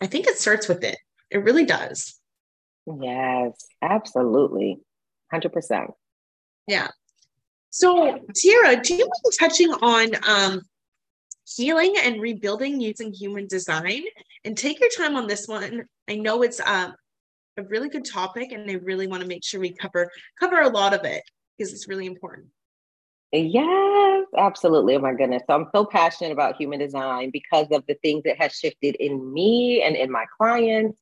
I 0.00 0.06
think 0.06 0.26
it 0.26 0.38
starts 0.38 0.66
with 0.68 0.82
it. 0.82 0.98
It 1.30 1.38
really 1.38 1.64
does. 1.64 2.18
Yes, 3.00 3.66
absolutely. 3.80 4.80
100%. 5.32 5.92
Yeah. 6.66 6.88
So, 7.78 8.18
Tierra, 8.34 8.80
do 8.80 8.94
you 8.94 9.04
mind 9.04 9.34
touching 9.38 9.70
on 9.70 10.08
um, 10.26 10.62
healing 11.46 11.94
and 12.02 12.22
rebuilding 12.22 12.80
using 12.80 13.12
human 13.12 13.46
design? 13.48 14.02
And 14.46 14.56
take 14.56 14.80
your 14.80 14.88
time 14.96 15.14
on 15.14 15.26
this 15.26 15.46
one. 15.46 15.84
I 16.08 16.14
know 16.14 16.42
it's 16.42 16.58
uh, 16.58 16.92
a 17.58 17.62
really 17.64 17.90
good 17.90 18.06
topic, 18.06 18.52
and 18.52 18.70
I 18.70 18.76
really 18.76 19.06
want 19.06 19.20
to 19.20 19.28
make 19.28 19.44
sure 19.44 19.60
we 19.60 19.74
cover 19.74 20.10
cover 20.40 20.62
a 20.62 20.70
lot 20.70 20.94
of 20.94 21.04
it 21.04 21.22
because 21.58 21.74
it's 21.74 21.86
really 21.86 22.06
important. 22.06 22.46
Yes, 23.30 24.24
absolutely. 24.38 24.96
Oh 24.96 25.00
my 25.00 25.12
goodness. 25.12 25.42
So 25.46 25.54
I'm 25.54 25.66
so 25.74 25.84
passionate 25.84 26.32
about 26.32 26.56
human 26.56 26.78
design 26.78 27.28
because 27.30 27.66
of 27.72 27.84
the 27.86 27.96
things 27.96 28.22
that 28.24 28.40
has 28.40 28.52
shifted 28.52 28.94
in 28.94 29.34
me 29.34 29.82
and 29.82 29.96
in 29.96 30.10
my 30.10 30.24
clients 30.38 30.98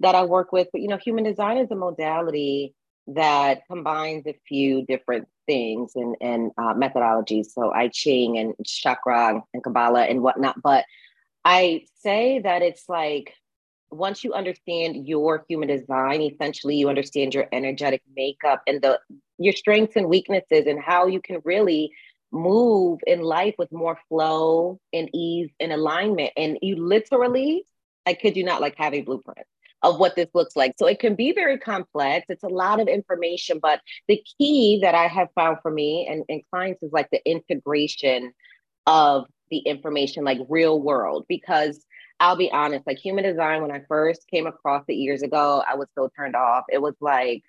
that 0.00 0.14
I 0.14 0.24
work 0.24 0.52
with. 0.52 0.68
But 0.72 0.80
you 0.80 0.88
know, 0.88 0.96
human 0.96 1.24
design 1.24 1.58
is 1.58 1.70
a 1.70 1.76
modality 1.76 2.72
that 3.08 3.62
combines 3.68 4.26
a 4.26 4.38
few 4.48 4.84
different 4.86 5.28
things 5.46 5.92
and, 5.94 6.16
and 6.20 6.52
uh, 6.56 6.74
methodologies. 6.74 7.46
So 7.46 7.72
I 7.72 7.88
Ching 7.88 8.38
and 8.38 8.54
chakra 8.64 9.42
and 9.52 9.62
Kabbalah 9.62 10.04
and 10.04 10.22
whatnot. 10.22 10.60
But 10.62 10.84
I 11.44 11.84
say 12.00 12.40
that 12.40 12.62
it's 12.62 12.88
like 12.88 13.34
once 13.90 14.24
you 14.24 14.32
understand 14.32 15.06
your 15.06 15.44
human 15.48 15.68
design, 15.68 16.22
essentially 16.22 16.76
you 16.76 16.88
understand 16.88 17.34
your 17.34 17.46
energetic 17.52 18.02
makeup 18.16 18.62
and 18.66 18.80
the 18.80 18.98
your 19.38 19.52
strengths 19.52 19.96
and 19.96 20.08
weaknesses 20.08 20.66
and 20.66 20.80
how 20.80 21.06
you 21.06 21.20
can 21.20 21.40
really 21.44 21.90
move 22.32 23.00
in 23.06 23.20
life 23.20 23.54
with 23.58 23.70
more 23.72 23.98
flow 24.08 24.80
and 24.92 25.08
ease 25.14 25.50
and 25.60 25.72
alignment. 25.72 26.32
And 26.36 26.58
you 26.62 26.76
literally, 26.76 27.66
I 28.06 28.14
kid 28.14 28.36
you 28.36 28.44
not, 28.44 28.60
like 28.60 28.76
have 28.78 28.94
a 28.94 29.02
blueprint 29.02 29.46
of 29.84 30.00
what 30.00 30.16
this 30.16 30.28
looks 30.34 30.56
like. 30.56 30.74
So 30.78 30.86
it 30.86 30.98
can 30.98 31.14
be 31.14 31.32
very 31.32 31.58
complex. 31.58 32.24
It's 32.30 32.42
a 32.42 32.48
lot 32.48 32.80
of 32.80 32.88
information, 32.88 33.58
but 33.60 33.80
the 34.08 34.20
key 34.38 34.80
that 34.82 34.94
I 34.94 35.06
have 35.06 35.28
found 35.34 35.58
for 35.62 35.70
me 35.70 36.08
and, 36.10 36.24
and 36.28 36.42
clients 36.50 36.82
is 36.82 36.90
like 36.90 37.10
the 37.12 37.20
integration 37.28 38.32
of 38.86 39.26
the 39.50 39.58
information, 39.58 40.24
like 40.24 40.38
real 40.48 40.80
world, 40.80 41.26
because 41.28 41.84
I'll 42.18 42.34
be 42.34 42.50
honest, 42.50 42.86
like 42.86 42.98
human 42.98 43.24
design, 43.24 43.60
when 43.60 43.70
I 43.70 43.82
first 43.86 44.26
came 44.28 44.46
across 44.46 44.84
it 44.88 44.94
years 44.94 45.22
ago, 45.22 45.62
I 45.68 45.74
was 45.74 45.88
so 45.94 46.08
turned 46.16 46.34
off. 46.34 46.64
It 46.70 46.80
was 46.80 46.94
like 47.00 47.42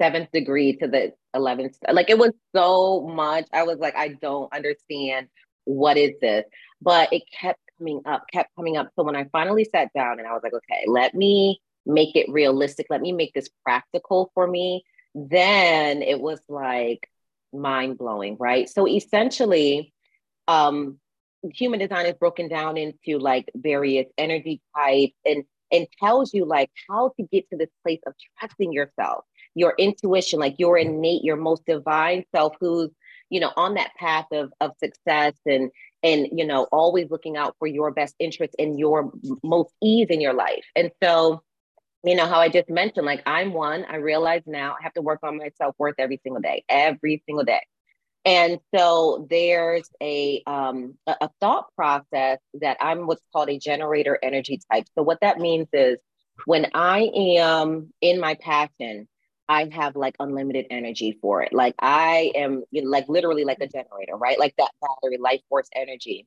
seventh 0.00 0.30
degree 0.32 0.76
to 0.76 0.86
the 0.86 1.12
11th. 1.34 1.74
Like 1.90 2.10
it 2.10 2.18
was 2.18 2.30
so 2.54 3.08
much. 3.08 3.46
I 3.52 3.64
was 3.64 3.78
like, 3.78 3.96
I 3.96 4.08
don't 4.22 4.54
understand 4.54 5.26
what 5.64 5.96
is 5.96 6.12
this? 6.20 6.44
But 6.80 7.12
it 7.12 7.24
kept 7.40 7.58
coming 7.78 8.02
up, 8.06 8.24
kept 8.32 8.54
coming 8.56 8.76
up. 8.76 8.90
So 8.96 9.02
when 9.02 9.16
I 9.16 9.24
finally 9.32 9.64
sat 9.64 9.90
down 9.94 10.18
and 10.18 10.28
I 10.28 10.32
was 10.32 10.42
like, 10.42 10.54
okay, 10.54 10.84
let 10.86 11.14
me 11.14 11.60
make 11.86 12.16
it 12.16 12.30
realistic, 12.30 12.86
let 12.90 13.00
me 13.00 13.12
make 13.12 13.32
this 13.34 13.48
practical 13.64 14.30
for 14.34 14.46
me, 14.46 14.84
then 15.14 16.02
it 16.02 16.20
was 16.20 16.40
like 16.48 17.08
mind 17.52 17.98
blowing, 17.98 18.36
right? 18.38 18.68
So 18.68 18.88
essentially, 18.88 19.92
um, 20.48 20.98
human 21.52 21.78
design 21.78 22.06
is 22.06 22.14
broken 22.14 22.48
down 22.48 22.76
into 22.76 23.18
like 23.18 23.50
various 23.54 24.06
energy 24.16 24.60
types 24.76 25.14
and 25.24 25.44
and 25.72 25.86
tells 26.02 26.32
you 26.32 26.44
like 26.44 26.70
how 26.88 27.12
to 27.18 27.26
get 27.32 27.48
to 27.50 27.56
this 27.56 27.68
place 27.82 28.00
of 28.06 28.14
trusting 28.38 28.72
yourself 28.72 29.24
your 29.54 29.74
intuition 29.78 30.38
like 30.38 30.54
your 30.58 30.78
innate 30.78 31.22
your 31.22 31.36
most 31.36 31.64
divine 31.66 32.24
self 32.34 32.54
who's 32.60 32.90
you 33.30 33.40
know 33.40 33.50
on 33.56 33.74
that 33.74 33.90
path 33.98 34.26
of 34.32 34.52
of 34.60 34.72
success 34.78 35.34
and 35.46 35.70
and 36.02 36.28
you 36.32 36.46
know 36.46 36.64
always 36.72 37.10
looking 37.10 37.36
out 37.36 37.56
for 37.58 37.66
your 37.66 37.90
best 37.90 38.14
interest 38.18 38.54
and 38.58 38.78
your 38.78 39.12
most 39.42 39.72
ease 39.82 40.08
in 40.10 40.20
your 40.20 40.34
life 40.34 40.64
and 40.76 40.90
so 41.02 41.42
you 42.04 42.14
know 42.14 42.26
how 42.26 42.40
i 42.40 42.48
just 42.48 42.68
mentioned 42.68 43.06
like 43.06 43.22
i'm 43.26 43.52
one 43.52 43.84
i 43.88 43.96
realize 43.96 44.42
now 44.46 44.72
i 44.78 44.82
have 44.82 44.92
to 44.94 45.02
work 45.02 45.20
on 45.22 45.38
my 45.38 45.50
self-worth 45.56 45.94
every 45.98 46.20
single 46.22 46.40
day 46.40 46.64
every 46.68 47.22
single 47.26 47.44
day 47.44 47.60
and 48.24 48.58
so 48.74 49.26
there's 49.28 49.88
a, 50.02 50.42
um, 50.46 50.96
a 51.06 51.28
thought 51.40 51.66
process 51.76 52.38
that 52.54 52.78
I'm 52.80 53.06
what's 53.06 53.22
called 53.32 53.50
a 53.50 53.58
generator 53.58 54.18
energy 54.22 54.60
type. 54.72 54.86
So 54.96 55.02
what 55.02 55.20
that 55.20 55.38
means 55.38 55.68
is 55.72 55.98
when 56.46 56.70
I 56.74 57.10
am 57.14 57.92
in 58.00 58.20
my 58.20 58.34
passion, 58.34 59.08
I 59.48 59.68
have 59.72 59.96
like 59.96 60.14
unlimited 60.20 60.66
energy 60.70 61.18
for 61.20 61.42
it. 61.42 61.52
Like 61.52 61.74
I 61.78 62.32
am 62.34 62.64
you 62.70 62.82
know, 62.82 62.90
like 62.90 63.08
literally 63.08 63.44
like 63.44 63.60
a 63.60 63.68
generator, 63.68 64.16
right? 64.16 64.38
Like 64.38 64.54
that 64.58 64.70
battery, 64.80 65.18
life 65.18 65.40
force 65.48 65.68
energy. 65.74 66.26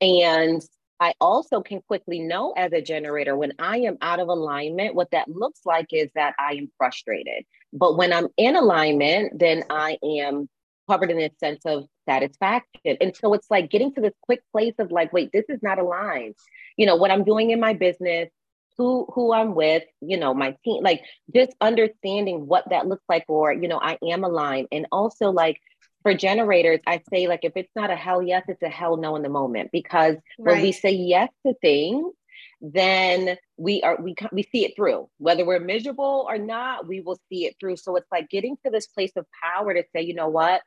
And 0.00 0.62
I 1.00 1.14
also 1.20 1.62
can 1.62 1.80
quickly 1.80 2.20
know 2.20 2.52
as 2.52 2.72
a 2.72 2.82
generator 2.82 3.34
when 3.34 3.54
I 3.58 3.78
am 3.78 3.96
out 4.02 4.20
of 4.20 4.28
alignment, 4.28 4.94
what 4.94 5.10
that 5.12 5.28
looks 5.28 5.60
like 5.64 5.86
is 5.92 6.10
that 6.14 6.34
I 6.38 6.52
am 6.52 6.70
frustrated. 6.76 7.44
But 7.72 7.96
when 7.96 8.12
I'm 8.12 8.28
in 8.36 8.54
alignment, 8.54 9.38
then 9.38 9.64
I 9.70 9.98
am 10.02 10.48
covered 10.88 11.10
in 11.10 11.20
a 11.20 11.30
sense 11.38 11.64
of 11.64 11.84
satisfaction. 12.06 12.98
And 13.00 13.16
so 13.16 13.32
it's 13.32 13.50
like 13.50 13.70
getting 13.70 13.94
to 13.94 14.00
this 14.00 14.12
quick 14.22 14.42
place 14.52 14.74
of 14.78 14.90
like, 14.90 15.12
wait, 15.12 15.30
this 15.32 15.44
is 15.48 15.62
not 15.62 15.78
aligned. 15.78 16.34
You 16.76 16.84
know, 16.84 16.96
what 16.96 17.10
I'm 17.10 17.24
doing 17.24 17.50
in 17.50 17.60
my 17.60 17.72
business, 17.72 18.28
who 18.80 19.06
who 19.12 19.34
I'm 19.34 19.54
with, 19.54 19.82
you 20.00 20.16
know, 20.16 20.32
my 20.32 20.56
team, 20.64 20.82
like 20.82 21.02
just 21.34 21.50
understanding 21.60 22.46
what 22.46 22.64
that 22.70 22.86
looks 22.86 23.04
like, 23.10 23.26
or 23.28 23.52
you 23.52 23.68
know, 23.68 23.78
I 23.78 23.98
am 24.10 24.24
aligned. 24.24 24.68
And 24.72 24.86
also 24.90 25.32
like 25.32 25.60
for 26.02 26.14
generators, 26.14 26.80
I 26.86 27.02
say 27.12 27.28
like 27.28 27.40
if 27.42 27.52
it's 27.56 27.68
not 27.76 27.90
a 27.90 27.94
hell 27.94 28.22
yes, 28.22 28.42
it's 28.48 28.62
a 28.62 28.70
hell 28.70 28.96
no 28.96 29.16
in 29.16 29.22
the 29.22 29.28
moment. 29.28 29.68
Because 29.70 30.14
right. 30.38 30.54
when 30.54 30.62
we 30.62 30.72
say 30.72 30.92
yes 30.92 31.28
to 31.46 31.52
things, 31.60 32.10
then 32.60 33.36
we 33.56 33.82
are 33.82 33.96
we 34.00 34.14
we 34.32 34.42
see 34.42 34.64
it 34.64 34.76
through. 34.76 35.08
Whether 35.18 35.46
we're 35.46 35.60
miserable 35.60 36.26
or 36.28 36.36
not 36.36 36.86
we 36.86 37.00
will 37.00 37.18
see 37.28 37.46
it 37.46 37.56
through. 37.58 37.76
So 37.76 37.96
it's 37.96 38.10
like 38.12 38.28
getting 38.28 38.56
to 38.64 38.70
this 38.70 38.86
place 38.86 39.12
of 39.16 39.26
power 39.42 39.72
to 39.72 39.82
say 39.94 40.02
you 40.02 40.14
know 40.14 40.28
what? 40.28 40.60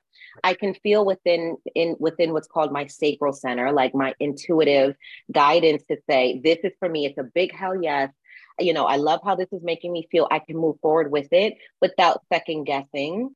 I 0.43 0.55
can 0.55 0.73
feel 0.73 1.05
within 1.05 1.57
in 1.75 1.95
within 1.99 2.33
what's 2.33 2.47
called 2.47 2.71
my 2.71 2.87
sacral 2.87 3.33
center 3.33 3.71
like 3.71 3.93
my 3.93 4.15
intuitive 4.19 4.95
guidance 5.31 5.83
to 5.89 5.97
say 6.09 6.41
this 6.43 6.59
is 6.63 6.73
for 6.79 6.89
me. 6.89 7.05
It's 7.05 7.19
a 7.19 7.23
big 7.23 7.53
hell 7.53 7.81
yes. 7.81 8.11
You 8.59 8.73
know 8.73 8.85
i 8.85 8.97
love 8.97 9.21
how 9.23 9.35
this 9.35 9.51
is 9.51 9.61
making 9.63 9.93
me 9.93 10.07
feel. 10.11 10.27
I 10.31 10.39
can 10.39 10.57
move 10.57 10.77
forward 10.81 11.11
with 11.11 11.27
it 11.31 11.55
without 11.81 12.21
second 12.31 12.65
guessing 12.65 13.35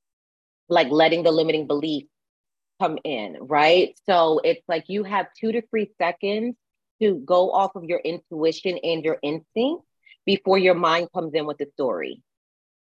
like 0.70 0.90
letting 0.90 1.24
the 1.24 1.32
limiting 1.32 1.68
belief 1.68 2.06
come 2.80 2.98
in 3.04 3.38
right? 3.42 3.98
So 4.08 4.42
it's 4.44 4.64
like 4.68 4.86
you 4.88 5.04
have 5.04 5.28
two 5.40 5.52
to 5.52 5.62
three 5.70 5.92
seconds 6.00 6.56
to 7.02 7.16
go 7.26 7.52
off 7.52 7.76
of 7.76 7.84
your 7.84 8.00
intuition 8.00 8.78
and 8.84 9.04
your 9.04 9.18
instinct 9.22 9.84
before 10.26 10.58
your 10.58 10.76
mind 10.76 11.10
comes 11.14 11.34
in 11.34 11.46
with 11.46 11.58
the 11.58 11.68
story. 11.74 12.22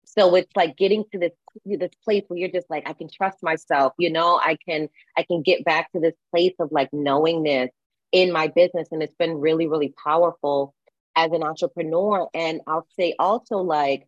So 0.04 0.34
it's 0.34 0.54
like 0.54 0.76
getting 0.76 1.04
to 1.12 1.18
this 1.18 1.32
this 1.64 1.90
place 2.04 2.24
where 2.28 2.38
you're 2.38 2.50
just 2.50 2.68
like, 2.70 2.88
I 2.88 2.92
can 2.92 3.08
trust 3.08 3.38
myself, 3.42 3.92
you 3.98 4.10
know, 4.10 4.36
I 4.36 4.56
can 4.68 4.88
I 5.16 5.22
can 5.22 5.42
get 5.42 5.64
back 5.64 5.92
to 5.92 6.00
this 6.00 6.14
place 6.30 6.54
of 6.58 6.70
like 6.72 6.90
knowingness 6.92 7.70
in 8.12 8.32
my 8.32 8.48
business. 8.48 8.88
And 8.90 9.02
it's 9.02 9.14
been 9.14 9.38
really, 9.38 9.66
really 9.66 9.94
powerful 10.02 10.74
as 11.16 11.32
an 11.32 11.42
entrepreneur. 11.42 12.28
And 12.34 12.60
I'll 12.66 12.86
say 12.98 13.14
also 13.18 13.58
like 13.58 14.06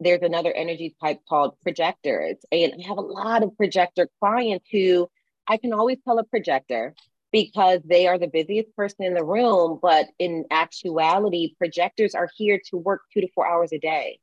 there's 0.00 0.22
another 0.22 0.52
energy 0.52 0.94
type 1.02 1.20
called 1.28 1.58
projectors. 1.62 2.36
And 2.52 2.74
I 2.78 2.86
have 2.88 2.98
a 2.98 3.02
lot 3.02 3.42
of 3.42 3.56
projector 3.56 4.08
clients 4.20 4.66
who 4.70 5.08
I 5.46 5.56
can 5.56 5.72
always 5.72 5.98
tell 6.04 6.18
a 6.18 6.24
projector 6.24 6.94
because 7.36 7.82
they 7.84 8.06
are 8.06 8.16
the 8.16 8.28
busiest 8.28 8.74
person 8.74 9.04
in 9.04 9.12
the 9.12 9.22
room. 9.22 9.78
But 9.82 10.06
in 10.18 10.46
actuality, 10.50 11.54
projectors 11.58 12.14
are 12.14 12.30
here 12.34 12.58
to 12.70 12.78
work 12.78 13.02
two 13.12 13.20
to 13.20 13.28
four 13.34 13.46
hours 13.46 13.74
a 13.74 13.78
day 13.78 14.20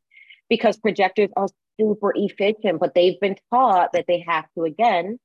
because 0.49 0.77
projectors 0.77 1.29
are 1.37 1.47
super 1.79 2.11
efficient, 2.15 2.79
but 2.79 2.95
they've 2.95 3.19
been 3.19 3.35
taught 3.51 3.93
that 3.93 4.05
they 4.07 4.25
have 4.27 4.45
to, 4.57 4.63
again, 4.63 5.19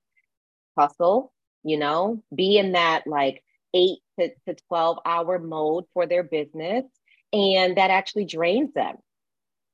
hustle, 0.76 1.32
you 1.64 1.78
know, 1.78 2.22
be 2.34 2.58
in 2.58 2.72
that 2.72 3.06
like 3.06 3.42
eight 3.72 4.00
to, 4.20 4.32
to 4.46 4.54
12 4.68 4.98
hour 5.06 5.38
mode 5.38 5.84
for 5.94 6.04
their 6.04 6.22
business. 6.22 6.84
And 7.32 7.78
that 7.78 7.90
actually 7.90 8.26
drains 8.26 8.74
them. 8.74 8.96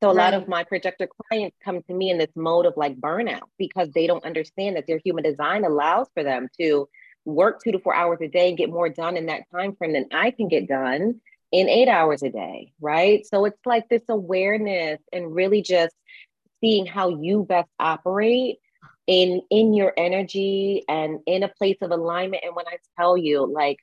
So 0.00 0.10
a 0.10 0.14
right. 0.14 0.30
lot 0.30 0.34
of 0.34 0.46
my 0.46 0.62
projector 0.62 1.08
clients 1.28 1.56
come 1.64 1.82
to 1.82 1.92
me 1.92 2.10
in 2.10 2.18
this 2.18 2.30
mode 2.36 2.66
of 2.66 2.74
like 2.76 2.94
burnout 2.94 3.48
because 3.58 3.90
they 3.90 4.06
don't 4.06 4.24
understand 4.24 4.76
that 4.76 4.86
their 4.86 5.00
human 5.04 5.24
design 5.24 5.64
allows 5.64 6.06
for 6.14 6.22
them 6.22 6.46
to 6.60 6.88
work 7.24 7.60
two 7.62 7.72
to 7.72 7.78
four 7.78 7.94
hours 7.94 8.18
a 8.20 8.28
day 8.28 8.48
and 8.48 8.58
get 8.58 8.70
more 8.70 8.88
done 8.88 9.16
in 9.16 9.26
that 9.26 9.42
time 9.50 9.74
frame 9.76 9.92
than 9.92 10.08
I 10.12 10.30
can 10.30 10.48
get 10.48 10.68
done 10.68 11.20
in 11.52 11.68
eight 11.68 11.88
hours 11.88 12.22
a 12.22 12.30
day. 12.30 12.72
Right. 12.80 13.24
So 13.26 13.44
it's 13.44 13.64
like 13.64 13.88
this 13.88 14.02
awareness 14.08 15.00
and 15.12 15.34
really 15.34 15.62
just 15.62 15.94
seeing 16.60 16.86
how 16.86 17.20
you 17.20 17.44
best 17.44 17.68
operate 17.78 18.58
in 19.06 19.42
in 19.50 19.74
your 19.74 19.92
energy 19.96 20.82
and 20.88 21.20
in 21.26 21.42
a 21.42 21.48
place 21.48 21.76
of 21.82 21.90
alignment 21.90 22.42
and 22.44 22.56
when 22.56 22.66
i 22.66 22.76
tell 22.98 23.16
you 23.16 23.44
like 23.44 23.78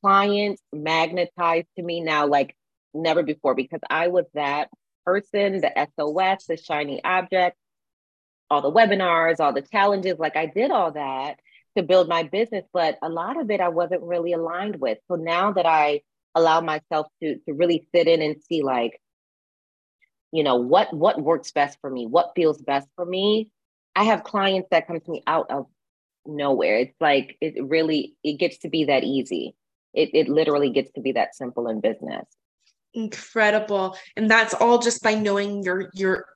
clients 0.00 0.62
magnetized 0.72 1.66
to 1.76 1.82
me 1.82 2.00
now 2.00 2.26
like 2.26 2.56
never 2.94 3.22
before 3.22 3.54
because 3.54 3.80
i 3.90 4.08
was 4.08 4.26
that 4.34 4.68
person 5.04 5.60
the 5.60 5.88
sos 5.98 6.46
the 6.46 6.56
shiny 6.56 7.02
object 7.02 7.56
all 8.48 8.62
the 8.62 8.70
webinars 8.70 9.40
all 9.40 9.52
the 9.52 9.62
challenges 9.62 10.18
like 10.18 10.36
i 10.36 10.46
did 10.46 10.70
all 10.70 10.92
that 10.92 11.40
to 11.76 11.82
build 11.82 12.08
my 12.08 12.22
business 12.22 12.64
but 12.72 12.98
a 13.02 13.08
lot 13.08 13.40
of 13.40 13.50
it 13.50 13.60
i 13.60 13.68
wasn't 13.68 14.02
really 14.02 14.32
aligned 14.32 14.76
with 14.76 14.98
so 15.08 15.16
now 15.16 15.52
that 15.52 15.66
i 15.66 16.00
allow 16.34 16.60
myself 16.60 17.06
to 17.22 17.36
to 17.46 17.52
really 17.52 17.86
sit 17.94 18.06
in 18.06 18.22
and 18.22 18.36
see 18.42 18.62
like 18.62 19.00
you 20.32 20.42
know 20.42 20.56
what 20.56 20.92
what 20.94 21.20
works 21.20 21.50
best 21.52 21.78
for 21.80 21.90
me 21.90 22.06
what 22.06 22.32
feels 22.34 22.60
best 22.60 22.88
for 22.96 23.04
me 23.04 23.50
I 23.96 24.04
have 24.04 24.24
clients 24.24 24.68
that 24.70 24.86
come 24.86 25.00
to 25.00 25.10
me 25.10 25.22
out 25.26 25.50
of 25.50 25.66
nowhere. 26.26 26.78
It's 26.78 27.00
like 27.00 27.36
it 27.40 27.62
really 27.62 28.14
it 28.22 28.38
gets 28.38 28.58
to 28.58 28.68
be 28.68 28.84
that 28.84 29.04
easy. 29.04 29.54
It 29.92 30.10
it 30.14 30.28
literally 30.28 30.70
gets 30.70 30.92
to 30.92 31.00
be 31.00 31.12
that 31.12 31.34
simple 31.34 31.68
in 31.68 31.80
business. 31.80 32.26
Incredible. 32.94 33.96
And 34.16 34.30
that's 34.30 34.54
all 34.54 34.78
just 34.78 35.02
by 35.02 35.14
knowing 35.14 35.62
your 35.62 35.90
your 35.94 36.26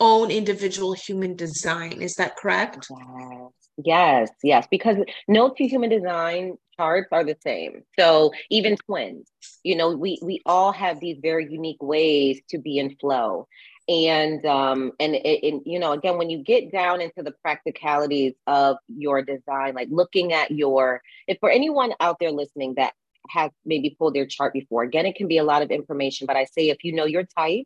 own 0.00 0.30
individual 0.30 0.92
human 0.92 1.36
design. 1.36 2.00
Is 2.02 2.14
that 2.16 2.36
correct? 2.36 2.88
Yes. 2.90 3.50
Yes, 3.84 4.30
yes, 4.42 4.66
because 4.70 4.96
no 5.28 5.50
two 5.50 5.66
human 5.66 5.88
design 5.88 6.58
charts 6.76 7.08
are 7.12 7.22
the 7.22 7.36
same. 7.44 7.82
So 7.96 8.32
even 8.50 8.76
twins, 8.76 9.30
you 9.62 9.76
know, 9.76 9.96
we 9.96 10.18
we 10.20 10.42
all 10.44 10.72
have 10.72 10.98
these 10.98 11.18
very 11.22 11.50
unique 11.50 11.80
ways 11.80 12.40
to 12.50 12.58
be 12.58 12.78
in 12.78 12.96
flow 12.96 13.46
and 13.88 14.44
um 14.44 14.92
and 15.00 15.14
it, 15.14 15.24
it, 15.24 15.62
you 15.64 15.78
know 15.78 15.92
again 15.92 16.18
when 16.18 16.28
you 16.28 16.42
get 16.42 16.70
down 16.70 17.00
into 17.00 17.22
the 17.22 17.32
practicalities 17.42 18.34
of 18.46 18.76
your 18.88 19.22
design 19.22 19.74
like 19.74 19.88
looking 19.90 20.32
at 20.32 20.50
your 20.50 21.00
if 21.26 21.38
for 21.40 21.50
anyone 21.50 21.92
out 22.00 22.18
there 22.20 22.30
listening 22.30 22.74
that 22.76 22.92
has 23.30 23.50
maybe 23.64 23.96
pulled 23.98 24.14
their 24.14 24.26
chart 24.26 24.52
before 24.52 24.82
again 24.82 25.06
it 25.06 25.14
can 25.14 25.26
be 25.26 25.38
a 25.38 25.44
lot 25.44 25.62
of 25.62 25.70
information 25.70 26.26
but 26.26 26.36
i 26.36 26.44
say 26.44 26.68
if 26.68 26.84
you 26.84 26.92
know 26.92 27.06
your 27.06 27.24
type 27.24 27.64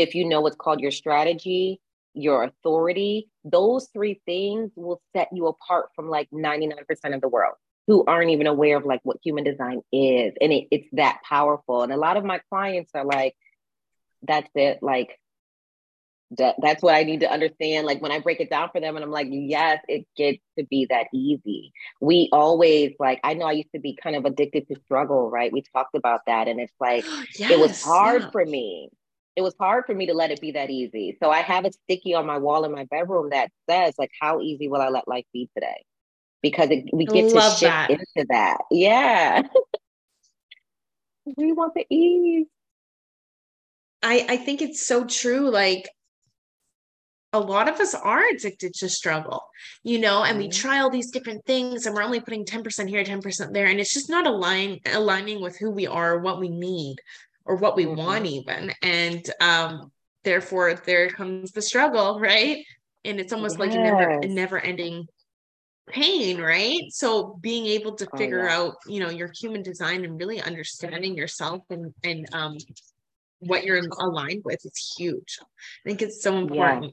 if 0.00 0.14
you 0.14 0.28
know 0.28 0.40
what's 0.40 0.56
called 0.56 0.80
your 0.80 0.90
strategy 0.90 1.80
your 2.14 2.42
authority 2.42 3.28
those 3.44 3.88
three 3.92 4.20
things 4.26 4.70
will 4.74 5.00
set 5.14 5.28
you 5.32 5.46
apart 5.46 5.90
from 5.94 6.08
like 6.08 6.28
99% 6.30 6.74
of 7.14 7.20
the 7.20 7.28
world 7.28 7.54
who 7.86 8.04
aren't 8.04 8.30
even 8.30 8.46
aware 8.46 8.76
of 8.76 8.84
like 8.84 9.00
what 9.04 9.18
human 9.22 9.44
design 9.44 9.80
is 9.92 10.32
and 10.40 10.52
it, 10.52 10.66
it's 10.70 10.88
that 10.92 11.20
powerful 11.28 11.82
and 11.82 11.92
a 11.92 11.96
lot 11.96 12.16
of 12.16 12.24
my 12.24 12.40
clients 12.50 12.90
are 12.94 13.04
like 13.04 13.36
that's 14.22 14.50
it 14.54 14.82
like 14.82 15.18
that, 16.38 16.56
that's 16.62 16.82
what 16.82 16.94
I 16.94 17.02
need 17.02 17.20
to 17.20 17.30
understand. 17.30 17.86
Like 17.86 18.00
when 18.00 18.12
I 18.12 18.20
break 18.20 18.40
it 18.40 18.50
down 18.50 18.70
for 18.70 18.80
them, 18.80 18.96
and 18.96 19.04
I'm 19.04 19.10
like, 19.10 19.28
yes, 19.30 19.82
it 19.88 20.06
gets 20.16 20.38
to 20.58 20.64
be 20.64 20.86
that 20.90 21.08
easy. 21.12 21.72
We 22.00 22.28
always 22.32 22.94
like, 23.00 23.20
I 23.24 23.34
know 23.34 23.46
I 23.46 23.52
used 23.52 23.72
to 23.74 23.80
be 23.80 23.98
kind 24.00 24.16
of 24.16 24.24
addicted 24.24 24.68
to 24.68 24.76
struggle, 24.84 25.28
right? 25.28 25.52
We 25.52 25.64
talked 25.74 25.94
about 25.94 26.20
that, 26.26 26.48
and 26.48 26.60
it's 26.60 26.72
like 26.78 27.04
yes, 27.36 27.50
it 27.50 27.58
was 27.58 27.82
hard 27.82 28.22
yeah. 28.22 28.30
for 28.30 28.44
me. 28.44 28.90
It 29.40 29.42
was 29.42 29.54
hard 29.58 29.86
for 29.86 29.94
me 29.94 30.04
to 30.04 30.12
let 30.12 30.30
it 30.30 30.38
be 30.38 30.50
that 30.50 30.68
easy. 30.68 31.16
So 31.18 31.30
I 31.30 31.40
have 31.40 31.64
a 31.64 31.72
sticky 31.72 32.12
on 32.12 32.26
my 32.26 32.36
wall 32.36 32.66
in 32.66 32.72
my 32.72 32.84
bedroom 32.84 33.30
that 33.30 33.50
says, 33.66 33.94
like, 33.96 34.10
how 34.20 34.42
easy 34.42 34.68
will 34.68 34.82
I 34.82 34.90
let 34.90 35.08
life 35.08 35.24
be 35.32 35.48
today? 35.54 35.82
Because 36.42 36.68
it, 36.68 36.84
we 36.92 37.06
get 37.06 37.32
to 37.32 37.40
shift 37.40 37.60
that. 37.62 37.88
into 37.88 38.26
that. 38.28 38.58
Yeah. 38.70 39.40
we 41.38 41.52
want 41.52 41.72
the 41.72 41.86
ease. 41.88 42.48
I, 44.02 44.26
I 44.28 44.36
think 44.36 44.60
it's 44.60 44.86
so 44.86 45.06
true. 45.06 45.50
Like 45.50 45.88
a 47.32 47.40
lot 47.40 47.66
of 47.66 47.80
us 47.80 47.94
are 47.94 48.28
addicted 48.28 48.74
to 48.74 48.90
struggle, 48.90 49.42
you 49.82 50.00
know, 50.00 50.22
and 50.22 50.36
we 50.36 50.48
mm-hmm. 50.48 50.68
try 50.68 50.80
all 50.80 50.90
these 50.90 51.10
different 51.10 51.46
things 51.46 51.86
and 51.86 51.94
we're 51.94 52.02
only 52.02 52.20
putting 52.20 52.44
10% 52.44 52.90
here, 52.90 53.02
10% 53.04 53.54
there. 53.54 53.68
And 53.68 53.80
it's 53.80 53.94
just 53.94 54.10
not 54.10 54.26
align, 54.26 54.80
aligning 54.92 55.40
with 55.40 55.56
who 55.56 55.70
we 55.70 55.86
are, 55.86 56.18
what 56.18 56.40
we 56.40 56.50
need, 56.50 56.96
or 57.50 57.56
what 57.56 57.76
we 57.76 57.84
mm-hmm. 57.84 57.96
want, 57.96 58.26
even. 58.26 58.72
And 58.82 59.24
um, 59.40 59.90
therefore, 60.24 60.74
there 60.74 61.08
comes 61.10 61.52
the 61.52 61.62
struggle, 61.62 62.20
right? 62.20 62.64
And 63.04 63.18
it's 63.18 63.32
almost 63.32 63.58
yes. 63.58 63.60
like 63.60 63.72
a 63.72 63.82
never, 63.82 64.10
a 64.10 64.28
never 64.28 64.58
ending 64.58 65.06
pain, 65.88 66.40
right? 66.40 66.82
So 66.90 67.38
being 67.40 67.66
able 67.66 67.96
to 67.96 68.08
oh, 68.12 68.16
figure 68.16 68.42
oh, 68.42 68.44
yeah. 68.44 68.56
out, 68.56 68.74
you 68.86 69.00
know, 69.00 69.10
your 69.10 69.32
human 69.38 69.62
design 69.62 70.04
and 70.04 70.18
really 70.18 70.40
understanding 70.40 71.16
yourself 71.16 71.62
and, 71.70 71.92
and, 72.04 72.26
um, 72.32 72.56
what 73.40 73.64
you're 73.64 73.80
aligned 73.98 74.42
with 74.44 74.64
is 74.66 74.94
huge. 74.98 75.38
I 75.40 75.88
think 75.88 76.02
it's 76.02 76.22
so 76.22 76.36
important. 76.36 76.84
Yeah 76.84 76.90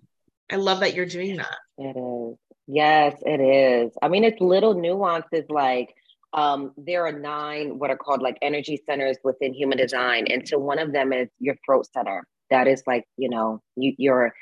I 0.49 0.55
love 0.55 0.79
that 0.79 0.93
you're 0.93 1.05
doing 1.05 1.37
that. 1.37 1.57
It 1.77 1.97
is. 1.97 2.37
Yes, 2.67 3.15
it 3.25 3.41
is. 3.41 3.91
I 4.01 4.07
mean, 4.07 4.23
it's 4.23 4.41
little 4.41 4.73
nuances 4.73 5.45
like 5.49 5.93
um, 6.33 6.73
there 6.77 7.05
are 7.05 7.11
nine 7.11 7.79
what 7.79 7.89
are 7.89 7.97
called 7.97 8.21
like 8.21 8.37
energy 8.41 8.81
centers 8.85 9.17
within 9.23 9.53
human 9.53 9.77
design. 9.77 10.27
And 10.29 10.47
so 10.47 10.57
one 10.57 10.79
of 10.79 10.91
them 10.93 11.13
is 11.13 11.29
your 11.39 11.55
throat 11.65 11.87
center. 11.93 12.25
That 12.49 12.67
is 12.67 12.83
like, 12.87 13.05
you 13.17 13.29
know, 13.29 13.61
you, 13.75 13.93
you're 13.97 14.33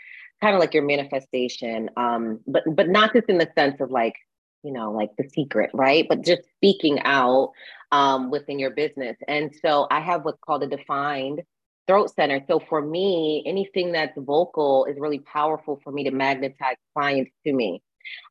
kind 0.41 0.55
of 0.55 0.59
like 0.59 0.73
your 0.73 0.83
manifestation. 0.83 1.89
Um, 1.97 2.39
but 2.47 2.63
but 2.75 2.89
not 2.89 3.13
just 3.13 3.29
in 3.29 3.37
the 3.37 3.49
sense 3.55 3.79
of 3.79 3.91
like, 3.91 4.15
you 4.63 4.73
know, 4.73 4.91
like 4.91 5.11
the 5.17 5.29
secret, 5.29 5.69
right? 5.73 6.05
But 6.07 6.23
just 6.23 6.41
speaking 6.55 6.99
out 7.03 7.51
um, 7.91 8.31
within 8.31 8.59
your 8.59 8.71
business. 8.71 9.15
And 9.27 9.53
so 9.63 9.87
I 9.91 9.99
have 10.01 10.25
what's 10.25 10.39
called 10.45 10.63
a 10.63 10.67
defined 10.67 11.41
throat 11.87 12.11
center. 12.15 12.43
So 12.47 12.59
for 12.59 12.81
me, 12.81 13.43
anything 13.45 13.91
that's 13.91 14.17
vocal 14.17 14.85
is 14.85 14.97
really 14.99 15.19
powerful 15.19 15.79
for 15.83 15.91
me 15.91 16.03
to 16.05 16.11
magnetize 16.11 16.77
clients 16.95 17.31
to 17.45 17.53
me. 17.53 17.81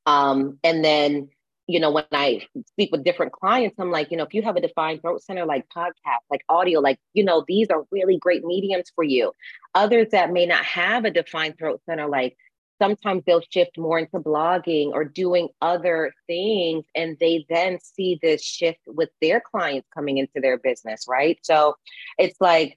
Um, 0.06 0.58
and 0.64 0.84
then, 0.84 1.28
you 1.66 1.80
know, 1.80 1.90
when 1.90 2.04
I 2.12 2.46
speak 2.68 2.92
with 2.92 3.04
different 3.04 3.32
clients, 3.32 3.76
I'm 3.78 3.90
like, 3.90 4.10
you 4.10 4.16
know, 4.16 4.24
if 4.24 4.34
you 4.34 4.42
have 4.42 4.56
a 4.56 4.60
defined 4.60 5.00
throat 5.00 5.22
center 5.22 5.46
like 5.46 5.66
podcast, 5.74 6.20
like 6.30 6.44
audio, 6.48 6.80
like, 6.80 6.98
you 7.14 7.24
know, 7.24 7.44
these 7.46 7.68
are 7.70 7.84
really 7.90 8.18
great 8.18 8.44
mediums 8.44 8.90
for 8.94 9.04
you. 9.04 9.32
Others 9.74 10.08
that 10.12 10.32
may 10.32 10.46
not 10.46 10.64
have 10.64 11.04
a 11.04 11.10
defined 11.10 11.58
throat 11.58 11.80
center, 11.86 12.06
like 12.06 12.36
sometimes 12.80 13.22
they'll 13.24 13.42
shift 13.50 13.78
more 13.78 13.98
into 13.98 14.18
blogging 14.18 14.90
or 14.92 15.04
doing 15.04 15.48
other 15.62 16.12
things 16.26 16.84
and 16.94 17.16
they 17.20 17.46
then 17.48 17.78
see 17.80 18.18
this 18.20 18.44
shift 18.44 18.80
with 18.86 19.10
their 19.22 19.40
clients 19.40 19.88
coming 19.94 20.18
into 20.18 20.40
their 20.42 20.58
business 20.58 21.04
right 21.08 21.38
so 21.42 21.76
it's 22.18 22.36
like 22.40 22.76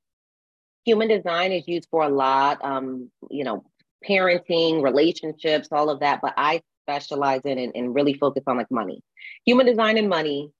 human 0.88 1.10
design 1.10 1.52
is 1.52 1.68
used 1.68 1.86
for 1.92 2.04
a 2.04 2.10
lot, 2.10 2.64
um, 2.64 3.12
you 3.30 3.44
know, 3.44 3.66
parenting, 4.08 4.82
relationships, 4.82 5.68
all 5.70 5.90
of 5.90 6.00
that. 6.00 6.22
But 6.22 6.34
I 6.38 6.62
specialize 6.88 7.42
in 7.44 7.58
and, 7.58 7.74
and 7.76 7.94
really 7.94 8.14
focus 8.14 8.44
on 8.48 8.58
like 8.58 8.72
money, 8.72 9.02
human 9.46 9.66
design 9.66 9.98
and 9.98 10.10
money, 10.10 10.52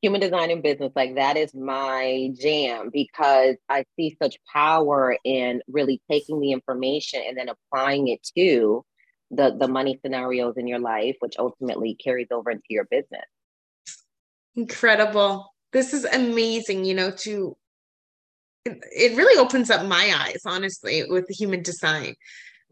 human 0.00 0.20
design 0.20 0.50
and 0.50 0.62
business. 0.62 0.92
Like 0.96 1.16
that 1.16 1.36
is 1.36 1.54
my 1.54 2.30
jam 2.38 2.90
because 2.92 3.56
I 3.68 3.84
see 3.96 4.16
such 4.22 4.36
power 4.50 5.16
in 5.24 5.62
really 5.68 6.00
taking 6.10 6.40
the 6.40 6.52
information 6.52 7.22
and 7.26 7.36
then 7.36 7.48
applying 7.48 8.08
it 8.08 8.26
to 8.36 8.84
the 9.30 9.56
the 9.58 9.68
money 9.68 9.98
scenarios 10.02 10.54
in 10.56 10.66
your 10.66 10.78
life, 10.78 11.16
which 11.20 11.36
ultimately 11.38 11.94
carries 11.94 12.28
over 12.30 12.50
into 12.50 12.64
your 12.70 12.84
business. 12.84 13.24
Incredible. 14.56 15.52
This 15.72 15.92
is 15.92 16.04
amazing, 16.04 16.84
you 16.84 16.94
know, 16.94 17.10
to 17.10 17.56
it 18.66 19.16
really 19.16 19.38
opens 19.38 19.70
up 19.70 19.86
my 19.86 20.14
eyes, 20.16 20.40
honestly, 20.46 21.04
with 21.08 21.28
human 21.28 21.62
design 21.62 22.14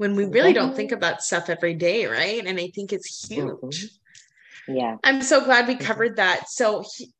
when 0.03 0.17
we 0.17 0.25
really 0.25 0.53
don't 0.53 0.75
think 0.75 0.91
about 0.91 1.23
stuff 1.23 1.49
every 1.49 1.75
day, 1.75 2.07
right? 2.07 2.45
And 2.45 2.59
I 2.59 2.73
think 2.75 2.93
it's 2.93 3.29
huge. 3.29 3.87
Mm-hmm. 4.67 4.77
Yeah. 4.77 4.97
I'm 5.05 5.23
so 5.23 5.45
glad 5.45 5.69
we 5.69 5.77
mm-hmm. 5.77 5.85
covered 5.85 6.17
that. 6.17 6.49
So 6.49 6.83
he, 6.93 7.13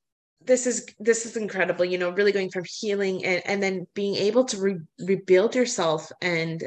this 0.45 0.67
is 0.67 0.85
this 0.99 1.25
is 1.25 1.37
incredible, 1.37 1.85
you 1.85 1.97
know, 1.97 2.11
really 2.11 2.33
going 2.33 2.51
from 2.51 2.65
healing 2.65 3.25
and, 3.25 3.41
and 3.47 3.63
then 3.63 3.87
being 3.95 4.17
able 4.17 4.45
to 4.47 4.59
re- 4.59 4.81
rebuild 4.99 5.55
yourself 5.55 6.11
and 6.21 6.67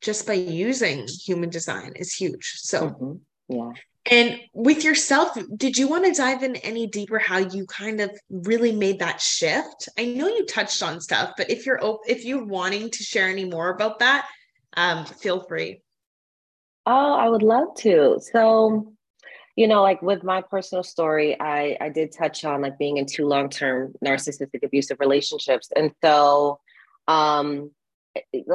just 0.00 0.26
by 0.26 0.32
using 0.32 1.06
human 1.26 1.50
design 1.50 1.92
is 1.96 2.14
huge. 2.14 2.54
So 2.56 2.88
mm-hmm. 2.88 3.12
yeah. 3.50 3.72
And 4.10 4.40
with 4.54 4.82
yourself, 4.82 5.36
did 5.56 5.76
you 5.76 5.88
want 5.88 6.06
to 6.06 6.12
dive 6.12 6.42
in 6.42 6.56
any 6.56 6.86
deeper 6.86 7.18
how 7.18 7.36
you 7.38 7.66
kind 7.66 8.00
of 8.00 8.10
really 8.30 8.72
made 8.72 9.00
that 9.00 9.20
shift? 9.20 9.90
I 9.98 10.06
know 10.06 10.28
you 10.28 10.46
touched 10.46 10.82
on 10.82 11.02
stuff, 11.02 11.32
but 11.36 11.50
if 11.50 11.66
you're 11.66 11.84
op- 11.84 12.08
if 12.08 12.24
you're 12.24 12.46
wanting 12.46 12.88
to 12.88 13.02
share 13.02 13.28
any 13.28 13.44
more 13.44 13.68
about 13.68 13.98
that, 13.98 14.26
um, 14.76 15.04
feel 15.04 15.40
free. 15.40 15.82
Oh, 16.84 17.14
I 17.14 17.28
would 17.28 17.42
love 17.42 17.74
to. 17.78 18.20
So, 18.32 18.92
you 19.56 19.66
know, 19.66 19.82
like 19.82 20.02
with 20.02 20.22
my 20.22 20.42
personal 20.42 20.84
story, 20.84 21.38
I 21.40 21.76
I 21.80 21.88
did 21.88 22.12
touch 22.12 22.44
on 22.44 22.62
like 22.62 22.78
being 22.78 22.98
in 22.98 23.06
two 23.06 23.26
long 23.26 23.48
term 23.48 23.94
narcissistic 24.04 24.62
abusive 24.62 24.98
relationships, 25.00 25.70
and 25.74 25.92
so 26.04 26.60
um 27.08 27.70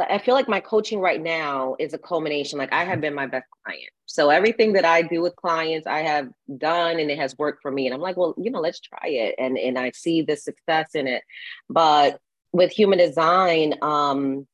I 0.10 0.18
feel 0.18 0.34
like 0.34 0.48
my 0.48 0.60
coaching 0.60 1.00
right 1.00 1.22
now 1.22 1.76
is 1.78 1.94
a 1.94 1.98
culmination. 1.98 2.58
Like 2.58 2.74
I 2.74 2.84
have 2.84 3.02
been 3.02 3.14
my 3.14 3.28
best 3.28 3.46
client. 3.64 3.90
So 4.06 4.30
everything 4.30 4.74
that 4.74 4.86
I 4.86 5.04
do 5.04 5.22
with 5.22 5.36
clients, 5.36 5.86
I 5.86 6.00
have 6.00 6.30
done 6.58 7.00
and 7.00 7.12
it 7.12 7.20
has 7.20 7.38
worked 7.38 7.62
for 7.62 7.70
me. 7.72 7.86
And 7.86 7.94
I'm 7.94 8.02
like, 8.02 8.18
well, 8.18 8.34
you 8.38 8.50
know, 8.50 8.60
let's 8.60 8.80
try 8.80 9.10
it. 9.10 9.36
And 9.38 9.58
and 9.58 9.78
I 9.78 9.92
see 9.92 10.22
the 10.22 10.36
success 10.36 10.96
in 10.96 11.08
it. 11.08 11.24
But 11.70 12.20
with 12.54 12.72
human 12.72 12.98
design, 12.98 13.76
um, 13.82 14.48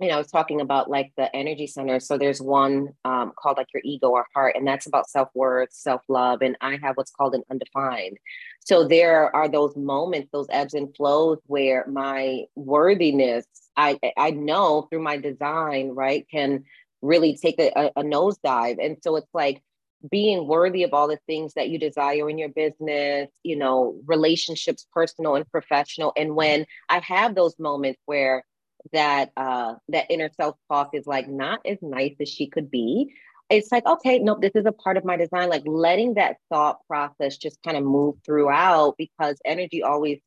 you 0.00 0.08
know, 0.08 0.14
I 0.14 0.18
was 0.18 0.30
talking 0.30 0.60
about 0.60 0.90
like 0.90 1.12
the 1.16 1.34
energy 1.34 1.66
center. 1.66 2.00
So 2.00 2.18
there's 2.18 2.40
one 2.40 2.88
um, 3.04 3.32
called 3.36 3.56
like 3.56 3.68
your 3.72 3.82
ego 3.84 4.10
or 4.10 4.26
heart, 4.34 4.54
and 4.56 4.66
that's 4.66 4.86
about 4.86 5.08
self 5.08 5.30
worth, 5.34 5.72
self 5.72 6.02
love. 6.08 6.42
And 6.42 6.56
I 6.60 6.78
have 6.82 6.96
what's 6.96 7.10
called 7.10 7.34
an 7.34 7.42
undefined. 7.50 8.18
So 8.60 8.86
there 8.86 9.34
are 9.34 9.48
those 9.48 9.74
moments, 9.76 10.28
those 10.32 10.48
ebbs 10.50 10.74
and 10.74 10.94
flows 10.94 11.38
where 11.46 11.86
my 11.86 12.44
worthiness, 12.54 13.46
I 13.76 13.98
I 14.18 14.32
know 14.32 14.86
through 14.90 15.02
my 15.02 15.16
design, 15.16 15.90
right, 15.90 16.26
can 16.30 16.64
really 17.00 17.36
take 17.36 17.58
a, 17.58 17.90
a 17.96 18.02
nosedive. 18.02 18.84
And 18.84 18.98
so 19.02 19.16
it's 19.16 19.32
like 19.32 19.62
being 20.10 20.46
worthy 20.46 20.82
of 20.82 20.92
all 20.92 21.08
the 21.08 21.18
things 21.26 21.54
that 21.54 21.70
you 21.70 21.78
desire 21.78 22.28
in 22.28 22.38
your 22.38 22.50
business, 22.50 23.30
you 23.42 23.56
know, 23.56 23.98
relationships, 24.06 24.86
personal 24.92 25.36
and 25.36 25.50
professional. 25.50 26.12
And 26.16 26.36
when 26.36 26.66
I 26.88 26.98
have 26.98 27.34
those 27.34 27.58
moments 27.58 28.00
where 28.04 28.44
that 28.92 29.30
uh 29.36 29.74
that 29.88 30.06
inner 30.10 30.30
self 30.40 30.56
talk 30.70 30.90
is 30.94 31.06
like 31.06 31.28
not 31.28 31.60
as 31.66 31.78
nice 31.82 32.14
as 32.20 32.28
she 32.28 32.48
could 32.48 32.70
be. 32.70 33.12
It's 33.48 33.70
like 33.70 33.86
okay 33.86 34.18
nope 34.18 34.40
this 34.40 34.52
is 34.54 34.66
a 34.66 34.72
part 34.72 34.96
of 34.96 35.04
my 35.04 35.16
design. 35.16 35.48
Like 35.48 35.62
letting 35.66 36.14
that 36.14 36.36
thought 36.50 36.78
process 36.88 37.36
just 37.36 37.62
kind 37.62 37.76
of 37.76 37.84
move 37.84 38.16
throughout 38.24 38.94
because 38.98 39.38
energy 39.44 39.82
always 39.82 40.20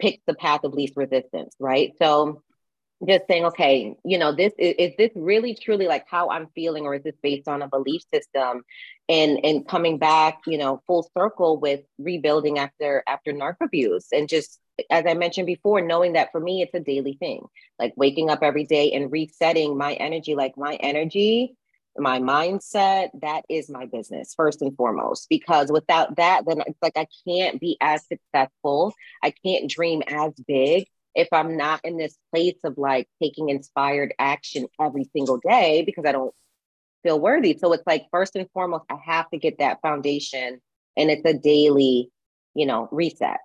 picks 0.00 0.22
the 0.26 0.34
path 0.34 0.64
of 0.64 0.72
least 0.74 0.94
resistance 0.96 1.54
right? 1.58 1.92
So 1.98 2.42
just 3.06 3.26
saying 3.28 3.44
okay 3.44 3.94
you 4.04 4.18
know 4.18 4.34
this 4.34 4.52
is, 4.58 4.74
is 4.78 4.92
this 4.96 5.10
really 5.14 5.54
truly 5.54 5.86
like 5.86 6.04
how 6.08 6.30
i'm 6.30 6.46
feeling 6.54 6.86
or 6.86 6.94
is 6.94 7.02
this 7.02 7.16
based 7.22 7.48
on 7.48 7.60
a 7.60 7.68
belief 7.68 8.02
system? 8.12 8.62
And 9.08 9.44
and 9.44 9.66
coming 9.68 9.98
back 9.98 10.40
you 10.46 10.56
know 10.56 10.82
full 10.86 11.08
circle 11.16 11.58
with 11.60 11.80
rebuilding 11.98 12.58
after 12.58 13.02
after 13.06 13.32
narc 13.32 13.56
abuse 13.62 14.06
and 14.12 14.28
just 14.28 14.60
as 14.90 15.04
I 15.06 15.14
mentioned 15.14 15.46
before, 15.46 15.80
knowing 15.80 16.14
that 16.14 16.32
for 16.32 16.40
me, 16.40 16.62
it's 16.62 16.74
a 16.74 16.80
daily 16.80 17.14
thing, 17.14 17.46
like 17.78 17.94
waking 17.96 18.30
up 18.30 18.40
every 18.42 18.64
day 18.64 18.92
and 18.92 19.10
resetting 19.10 19.76
my 19.78 19.94
energy, 19.94 20.34
like 20.34 20.56
my 20.56 20.74
energy, 20.74 21.56
my 21.96 22.18
mindset, 22.18 23.10
that 23.20 23.44
is 23.48 23.70
my 23.70 23.86
business 23.86 24.34
first 24.36 24.62
and 24.62 24.76
foremost. 24.76 25.28
Because 25.28 25.70
without 25.70 26.16
that, 26.16 26.44
then 26.46 26.60
it's 26.66 26.78
like 26.82 26.96
I 26.96 27.06
can't 27.26 27.60
be 27.60 27.76
as 27.80 28.06
successful. 28.06 28.94
I 29.22 29.32
can't 29.44 29.70
dream 29.70 30.02
as 30.08 30.32
big 30.46 30.86
if 31.14 31.28
I'm 31.32 31.56
not 31.56 31.80
in 31.84 31.96
this 31.96 32.16
place 32.32 32.58
of 32.64 32.76
like 32.76 33.08
taking 33.22 33.48
inspired 33.48 34.14
action 34.18 34.66
every 34.80 35.08
single 35.14 35.38
day 35.38 35.82
because 35.86 36.04
I 36.04 36.12
don't 36.12 36.34
feel 37.04 37.20
worthy. 37.20 37.56
So 37.56 37.72
it's 37.72 37.86
like, 37.86 38.06
first 38.10 38.34
and 38.34 38.50
foremost, 38.52 38.84
I 38.90 38.96
have 39.04 39.30
to 39.30 39.38
get 39.38 39.58
that 39.58 39.80
foundation 39.80 40.60
and 40.96 41.10
it's 41.10 41.24
a 41.24 41.34
daily, 41.34 42.10
you 42.54 42.66
know, 42.66 42.88
reset. 42.90 43.38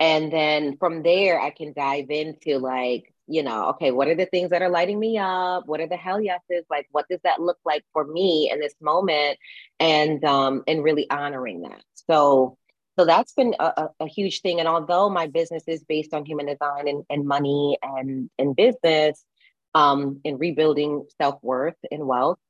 And 0.00 0.32
then 0.32 0.76
from 0.78 1.02
there, 1.02 1.40
I 1.40 1.50
can 1.50 1.72
dive 1.72 2.10
into 2.10 2.58
like, 2.58 3.12
you 3.26 3.42
know, 3.42 3.70
okay, 3.70 3.90
what 3.90 4.08
are 4.08 4.14
the 4.14 4.26
things 4.26 4.50
that 4.50 4.62
are 4.62 4.70
lighting 4.70 4.98
me 4.98 5.18
up? 5.18 5.66
What 5.66 5.80
are 5.80 5.88
the 5.88 5.96
hell 5.96 6.20
yeses? 6.20 6.64
Like, 6.70 6.86
what 6.92 7.06
does 7.10 7.20
that 7.24 7.40
look 7.40 7.58
like 7.64 7.84
for 7.92 8.04
me 8.04 8.50
in 8.50 8.60
this 8.60 8.74
moment? 8.80 9.38
And 9.80 10.24
um, 10.24 10.62
and 10.66 10.82
really 10.82 11.10
honoring 11.10 11.62
that. 11.62 11.82
So 12.08 12.58
so 12.98 13.04
that's 13.04 13.32
been 13.32 13.54
a, 13.60 13.90
a, 14.00 14.08
huge 14.08 14.40
thing. 14.40 14.58
And 14.58 14.66
although 14.66 15.08
my 15.08 15.28
business 15.28 15.62
is 15.68 15.84
based 15.84 16.12
on 16.12 16.24
human 16.24 16.46
design 16.46 16.88
and, 16.88 17.04
and 17.08 17.24
money 17.28 17.78
and, 17.80 18.28
and 18.40 18.56
business, 18.56 19.24
um, 19.72 20.20
and 20.24 20.40
rebuilding 20.40 21.06
self-worth 21.20 21.76
and 21.92 22.08
wealth, 22.08 22.40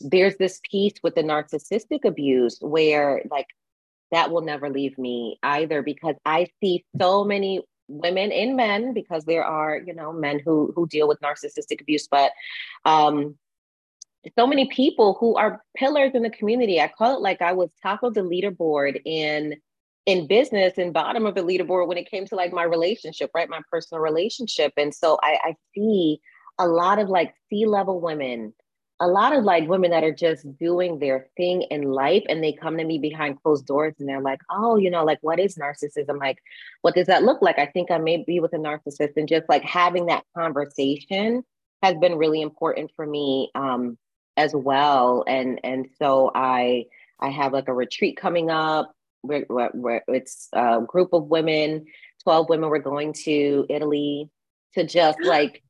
there's 0.00 0.36
this 0.38 0.60
piece 0.68 0.94
with 1.04 1.14
the 1.14 1.22
narcissistic 1.22 2.04
abuse 2.04 2.58
where 2.60 3.22
like 3.30 3.46
that 4.12 4.30
will 4.30 4.42
never 4.42 4.70
leave 4.70 4.96
me 4.98 5.38
either 5.42 5.82
because 5.82 6.14
I 6.24 6.48
see 6.60 6.84
so 7.00 7.24
many 7.24 7.62
women 7.88 8.30
and 8.30 8.56
men 8.56 8.94
because 8.94 9.24
there 9.24 9.44
are 9.44 9.80
you 9.84 9.94
know 9.94 10.12
men 10.12 10.40
who 10.44 10.72
who 10.76 10.86
deal 10.86 11.08
with 11.08 11.20
narcissistic 11.20 11.80
abuse 11.80 12.06
but 12.08 12.32
um 12.84 13.34
so 14.38 14.46
many 14.46 14.68
people 14.68 15.16
who 15.18 15.34
are 15.36 15.62
pillars 15.76 16.12
in 16.14 16.22
the 16.22 16.30
community. 16.30 16.80
I 16.80 16.88
call 16.88 17.16
it 17.16 17.20
like 17.20 17.42
i 17.42 17.52
was 17.52 17.70
top 17.82 18.02
of 18.02 18.14
the 18.14 18.20
leaderboard 18.20 19.00
in 19.04 19.56
in 20.06 20.26
business 20.26 20.78
and 20.78 20.92
bottom 20.92 21.26
of 21.26 21.34
the 21.34 21.42
leaderboard 21.42 21.86
when 21.86 21.98
it 21.98 22.10
came 22.10 22.26
to 22.26 22.34
like 22.34 22.52
my 22.52 22.62
relationship 22.64 23.30
right? 23.34 23.48
My 23.48 23.60
personal 23.70 24.00
relationship. 24.00 24.72
And 24.76 24.94
so 24.94 25.18
i 25.22 25.38
i 25.42 25.54
see 25.74 26.20
a 26.58 26.66
lot 26.66 26.98
of 26.98 27.08
like 27.08 27.34
C 27.48 27.66
level 27.66 28.00
women 28.00 28.54
a 29.02 29.08
lot 29.08 29.34
of 29.34 29.42
like 29.42 29.68
women 29.68 29.90
that 29.90 30.04
are 30.04 30.14
just 30.14 30.46
doing 30.58 31.00
their 31.00 31.26
thing 31.36 31.62
in 31.62 31.82
life 31.82 32.22
and 32.28 32.42
they 32.42 32.52
come 32.52 32.78
to 32.78 32.84
me 32.84 32.98
behind 32.98 33.42
closed 33.42 33.66
doors 33.66 33.94
and 33.98 34.08
they're 34.08 34.20
like, 34.20 34.40
oh, 34.48 34.76
you 34.76 34.90
know, 34.90 35.04
like 35.04 35.18
what 35.22 35.40
is 35.40 35.56
narcissism? 35.56 36.20
Like, 36.20 36.38
what 36.82 36.94
does 36.94 37.08
that 37.08 37.24
look 37.24 37.42
like? 37.42 37.58
I 37.58 37.66
think 37.66 37.90
I 37.90 37.98
may 37.98 38.22
be 38.24 38.38
with 38.38 38.52
a 38.52 38.58
narcissist 38.58 39.16
and 39.16 39.28
just 39.28 39.48
like 39.48 39.64
having 39.64 40.06
that 40.06 40.22
conversation 40.38 41.42
has 41.82 41.96
been 41.96 42.14
really 42.14 42.40
important 42.40 42.92
for 42.94 43.04
me 43.04 43.50
um, 43.56 43.98
as 44.36 44.54
well. 44.54 45.24
And 45.26 45.58
and 45.64 45.88
so 45.98 46.30
I 46.32 46.84
I 47.18 47.30
have 47.30 47.52
like 47.52 47.66
a 47.66 47.74
retreat 47.74 48.16
coming 48.16 48.50
up 48.50 48.94
where, 49.22 49.44
where, 49.48 50.04
it's 50.06 50.48
a 50.52 50.80
group 50.86 51.12
of 51.12 51.24
women, 51.24 51.86
12 52.22 52.48
women, 52.48 52.70
we're 52.70 52.78
going 52.78 53.14
to 53.24 53.66
Italy 53.68 54.30
to 54.74 54.84
just 54.84 55.20
like 55.22 55.62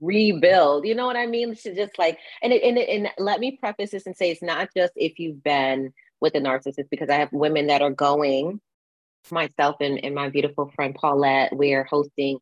rebuild. 0.00 0.86
You 0.86 0.94
know 0.94 1.06
what 1.06 1.16
I 1.16 1.26
mean? 1.26 1.54
To 1.54 1.74
just 1.74 1.98
like, 1.98 2.18
and 2.42 2.52
it, 2.52 2.62
and 2.62 2.78
it, 2.78 2.88
and 2.88 3.08
let 3.18 3.40
me 3.40 3.56
preface 3.56 3.90
this 3.90 4.06
and 4.06 4.16
say 4.16 4.30
it's 4.30 4.42
not 4.42 4.68
just 4.76 4.92
if 4.96 5.18
you've 5.18 5.42
been 5.42 5.92
with 6.20 6.34
a 6.34 6.40
narcissist, 6.40 6.90
because 6.90 7.08
I 7.08 7.14
have 7.14 7.32
women 7.32 7.68
that 7.68 7.82
are 7.82 7.90
going. 7.90 8.60
Myself 9.30 9.76
and, 9.80 10.02
and 10.02 10.14
my 10.14 10.30
beautiful 10.30 10.72
friend 10.74 10.94
Paulette, 10.94 11.54
we're 11.54 11.84
hosting 11.84 12.38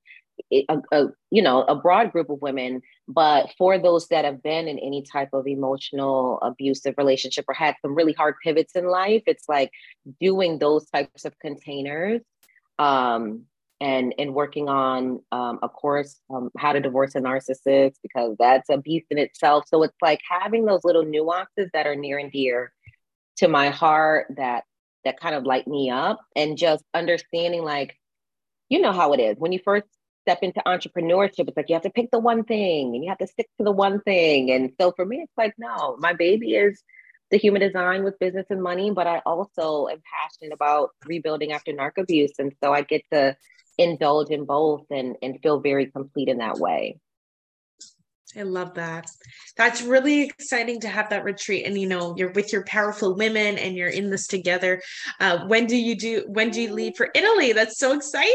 a, 0.53 0.79
a, 0.93 1.07
you 1.31 1.43
know 1.43 1.63
a 1.63 1.75
broad 1.75 2.13
group 2.13 2.31
of 2.31 2.41
women 2.41 2.83
but 3.07 3.51
for 3.57 3.79
those 3.79 4.07
that 4.09 4.25
have 4.25 4.43
been 4.43 4.69
in 4.69 4.79
any 4.79 5.03
type 5.03 5.31
of 5.33 5.47
emotional 5.47 6.39
abusive 6.43 6.95
relationship 6.97 7.45
or 7.49 7.55
had 7.55 7.75
some 7.83 7.95
really 7.95 8.13
hard 8.13 8.35
pivots 8.43 8.75
in 8.75 8.87
life 8.87 9.23
it's 9.27 9.49
like 9.49 9.71
doing 10.21 10.59
those 10.59 10.89
types 10.91 11.25
of 11.25 11.39
containers 11.39 12.21
um, 12.79 13.43
and 13.81 14.15
and 14.19 14.35
working 14.35 14.69
on 14.69 15.21
um, 15.31 15.59
of 15.63 15.73
course 15.73 16.21
um, 16.31 16.51
how 16.59 16.73
to 16.73 16.81
divorce 16.81 17.15
a 17.15 17.21
narcissist 17.21 17.95
because 18.03 18.35
that's 18.39 18.69
a 18.69 18.79
beast 18.79 19.07
in 19.11 19.19
itself. 19.19 19.65
So 19.69 19.83
it's 19.83 19.97
like 20.03 20.21
having 20.29 20.65
those 20.65 20.85
little 20.85 21.05
nuances 21.05 21.71
that 21.73 21.87
are 21.87 21.95
near 21.95 22.19
and 22.19 22.33
dear 22.33 22.73
to 23.37 23.49
my 23.49 23.71
heart 23.71 24.27
that 24.37 24.65
that 25.05 25.21
kind 25.21 25.35
of 25.35 25.45
light 25.45 25.69
me 25.69 25.91
up 25.91 26.19
and 26.35 26.59
just 26.59 26.85
understanding 26.93 27.63
like 27.63 27.97
you 28.69 28.81
know 28.81 28.93
how 28.93 29.13
it 29.13 29.21
is. 29.21 29.37
When 29.39 29.53
you 29.53 29.61
first 29.65 29.87
step 30.23 30.41
into 30.43 30.61
entrepreneurship 30.67 31.49
it's 31.49 31.57
like 31.57 31.69
you 31.69 31.75
have 31.75 31.83
to 31.83 31.91
pick 31.91 32.11
the 32.11 32.19
one 32.19 32.45
thing 32.45 32.95
and 32.95 33.03
you 33.03 33.09
have 33.09 33.19
to 33.19 33.27
stick 33.27 33.49
to 33.59 33.65
the 33.65 33.73
one 33.73 34.01
thing. 34.01 34.51
And 34.51 34.73
so 34.81 34.93
for 34.93 35.05
me 35.05 35.19
it's 35.19 35.39
like 35.39 35.55
no 35.57 35.97
my 35.99 36.15
baby 36.15 36.55
is 36.55 36.83
the 37.31 37.39
human 37.39 37.61
design 37.61 38.05
with 38.05 38.19
business 38.19 38.47
and 38.49 38.63
money 38.63 38.91
but 38.91 39.07
i 39.07 39.19
also 39.27 39.87
am 39.89 40.01
passionate 40.19 40.51
about 40.51 40.93
rebuilding 41.07 41.53
after 41.53 41.73
narc 41.73 41.93
abuse. 41.97 42.33
And 42.41 42.53
so 42.63 42.73
i 42.73 42.83
get 42.83 43.03
to 43.13 43.37
indulge 43.79 44.31
in 44.31 44.45
both 44.45 44.85
and 44.91 45.17
and 45.23 45.41
feel 45.43 45.61
very 45.61 45.87
complete 45.87 46.29
in 46.29 46.39
that 46.39 46.59
way 46.59 46.99
I 48.37 48.43
love 48.43 48.75
that. 48.75 49.11
That's 49.57 49.81
really 49.81 50.23
exciting 50.23 50.81
to 50.81 50.89
have 50.89 51.09
that 51.11 51.25
retreat. 51.25 51.67
And 51.67 51.81
you 51.81 51.89
know, 51.89 52.15
you're 52.17 52.33
with 52.33 52.53
your 52.53 52.63
powerful 52.65 53.15
women 53.15 53.57
and 53.57 53.75
you're 53.75 53.89
in 53.89 54.11
this 54.11 54.27
together. 54.27 54.83
Uh, 55.19 55.47
when 55.47 55.67
do 55.67 55.77
you 55.77 55.97
do 55.97 56.25
when 56.29 56.51
do 56.51 56.61
you 56.61 56.73
leave 56.73 56.95
for 56.97 57.09
Italy? 57.15 57.53
That's 57.53 57.79
so 57.79 57.95
exciting. 57.95 58.35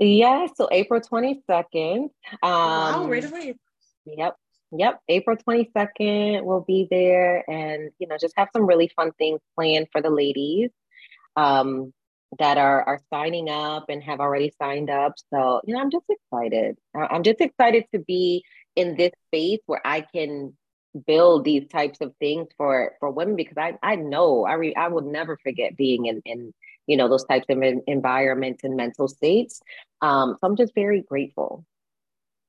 Yeah, 0.00 0.46
so 0.56 0.68
April 0.70 1.00
22nd. 1.00 1.98
Um, 1.98 2.10
wow, 2.42 3.08
right 3.08 3.24
away. 3.24 3.54
Yep. 4.06 4.36
Yep. 4.72 5.00
April 5.08 5.36
22nd, 5.36 6.44
we'll 6.44 6.60
be 6.60 6.86
there 6.90 7.48
and, 7.50 7.90
you 7.98 8.06
know, 8.06 8.16
just 8.20 8.34
have 8.36 8.48
some 8.52 8.66
really 8.66 8.90
fun 8.94 9.12
things 9.12 9.40
planned 9.56 9.88
for 9.90 10.00
the 10.00 10.10
ladies 10.10 10.70
um, 11.36 11.92
that 12.38 12.58
are, 12.58 12.82
are 12.84 13.00
signing 13.12 13.48
up 13.48 13.86
and 13.88 14.02
have 14.02 14.20
already 14.20 14.52
signed 14.60 14.90
up. 14.90 15.14
So, 15.32 15.60
you 15.64 15.74
know, 15.74 15.80
I'm 15.80 15.90
just 15.90 16.04
excited. 16.08 16.76
I'm 16.94 17.22
just 17.22 17.40
excited 17.40 17.84
to 17.94 18.00
be 18.00 18.44
in 18.76 18.96
this 18.96 19.12
space 19.28 19.60
where 19.66 19.80
I 19.84 20.02
can 20.02 20.52
build 21.06 21.44
these 21.44 21.66
types 21.68 22.00
of 22.00 22.14
things 22.18 22.48
for 22.56 22.92
for 22.98 23.10
women 23.10 23.36
because 23.36 23.56
I 23.56 23.78
I 23.82 23.96
know 23.96 24.44
I 24.44 24.54
re, 24.54 24.74
I 24.74 24.88
would 24.88 25.04
never 25.04 25.38
forget 25.42 25.76
being 25.76 26.06
in 26.06 26.22
in 26.24 26.52
you 26.86 26.96
know 26.96 27.08
those 27.08 27.24
types 27.24 27.46
of 27.48 27.62
environments 27.86 28.64
and 28.64 28.76
mental 28.76 29.08
states. 29.08 29.60
Um, 30.00 30.36
so 30.40 30.46
I'm 30.46 30.56
just 30.56 30.74
very 30.74 31.02
grateful. 31.02 31.64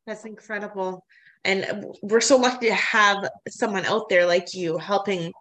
That's 0.07 0.25
incredible, 0.25 1.05
and 1.43 1.85
we're 2.01 2.21
so 2.21 2.37
lucky 2.37 2.67
to 2.67 2.75
have 2.75 3.29
someone 3.47 3.85
out 3.85 4.09
there 4.09 4.25
like 4.25 4.53
you 4.53 4.77
helping 4.77 5.33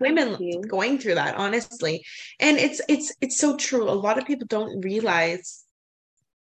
women 0.00 0.60
going 0.62 0.98
through 0.98 1.16
that. 1.16 1.36
Honestly, 1.36 2.04
and 2.40 2.56
it's 2.58 2.80
it's 2.88 3.14
it's 3.20 3.38
so 3.38 3.56
true. 3.56 3.90
A 3.90 3.92
lot 3.92 4.18
of 4.18 4.26
people 4.26 4.46
don't 4.46 4.80
realize 4.82 5.64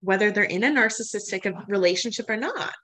whether 0.01 0.31
they're 0.31 0.45
in 0.45 0.65
a 0.65 0.69
narcissistic 0.69 1.69
relationship 1.69 2.29
or 2.29 2.37
not 2.37 2.75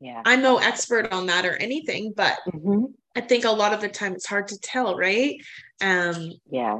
yeah 0.00 0.22
i'm 0.24 0.42
no 0.42 0.58
expert 0.58 1.12
on 1.12 1.26
that 1.26 1.44
or 1.44 1.54
anything 1.56 2.12
but 2.16 2.38
mm-hmm. 2.48 2.84
i 3.14 3.20
think 3.20 3.44
a 3.44 3.50
lot 3.50 3.72
of 3.72 3.80
the 3.80 3.88
time 3.88 4.14
it's 4.14 4.26
hard 4.26 4.48
to 4.48 4.58
tell 4.58 4.96
right 4.96 5.36
um 5.80 6.32
yeah 6.50 6.78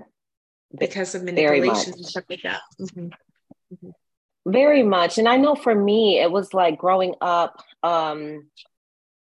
because 0.78 1.14
of 1.14 1.22
manipulation 1.22 1.92
and 1.92 2.06
stuff 2.06 2.24
like 2.28 2.42
that 2.42 2.60
mm-hmm. 2.80 3.06
Mm-hmm. 3.74 3.90
very 4.46 4.82
much 4.82 5.18
and 5.18 5.28
i 5.28 5.36
know 5.36 5.54
for 5.54 5.74
me 5.74 6.18
it 6.18 6.30
was 6.30 6.54
like 6.54 6.78
growing 6.78 7.14
up 7.20 7.62
um 7.82 8.46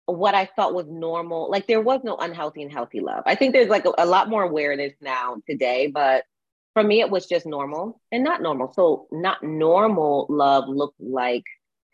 what 0.06 0.36
I 0.36 0.46
thought 0.56 0.74
was 0.74 0.88
normal. 0.88 1.50
Like 1.50 1.68
there 1.68 1.82
was 1.82 2.02
no 2.04 2.16
unhealthy 2.18 2.62
and 2.62 2.72
healthy 2.72 3.00
love. 3.00 3.24
I 3.26 3.36
think 3.36 3.54
there's 3.54 3.70
like 3.70 3.86
a, 3.86 3.94
a, 3.98 4.06
lot 4.06 4.30
more 4.30 4.44
awareness 4.44 4.94
now 5.02 5.38
today, 5.50 5.88
but 5.88 6.26
for 6.74 6.84
me, 6.84 7.02
it 7.02 7.10
was 7.10 7.26
just 7.26 7.46
normal 7.46 8.02
and 8.12 8.24
not 8.24 8.42
normal. 8.42 8.72
So, 8.74 9.08
not 9.12 9.42
normal 9.44 10.28
love 10.30 10.68
looked 10.68 11.00
like 11.00 11.46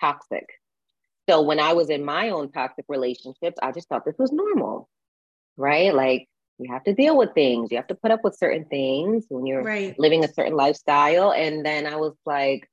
toxic. 0.02 0.48
So 1.30 1.42
when 1.42 1.60
I 1.60 1.74
was 1.74 1.90
in 1.90 2.04
my 2.04 2.30
own 2.30 2.52
toxic 2.52 2.86
relationships, 2.90 3.58
I 3.62 3.72
just 3.72 3.88
thought 3.88 4.06
this 4.06 4.18
was 4.18 4.32
normal, 4.32 4.90
right? 5.56 5.94
Like 5.94 6.28
you 6.58 6.74
have 6.74 6.84
to 6.86 6.94
deal 6.94 7.16
with 7.16 7.34
things, 7.34 7.72
you 7.72 7.78
have 7.78 7.88
to 7.88 7.96
put 7.96 8.12
up 8.12 8.24
with 8.24 8.36
certain 8.36 8.66
things 8.66 9.26
when 9.30 9.46
you're 9.46 9.64
right. 9.64 9.98
living 10.00 10.26
a 10.26 10.34
certain 10.34 10.56
lifestyle. 10.56 11.32
And 11.32 11.66
then 11.66 11.86
I 11.86 11.98
was 11.98 12.14
like, 12.26 12.68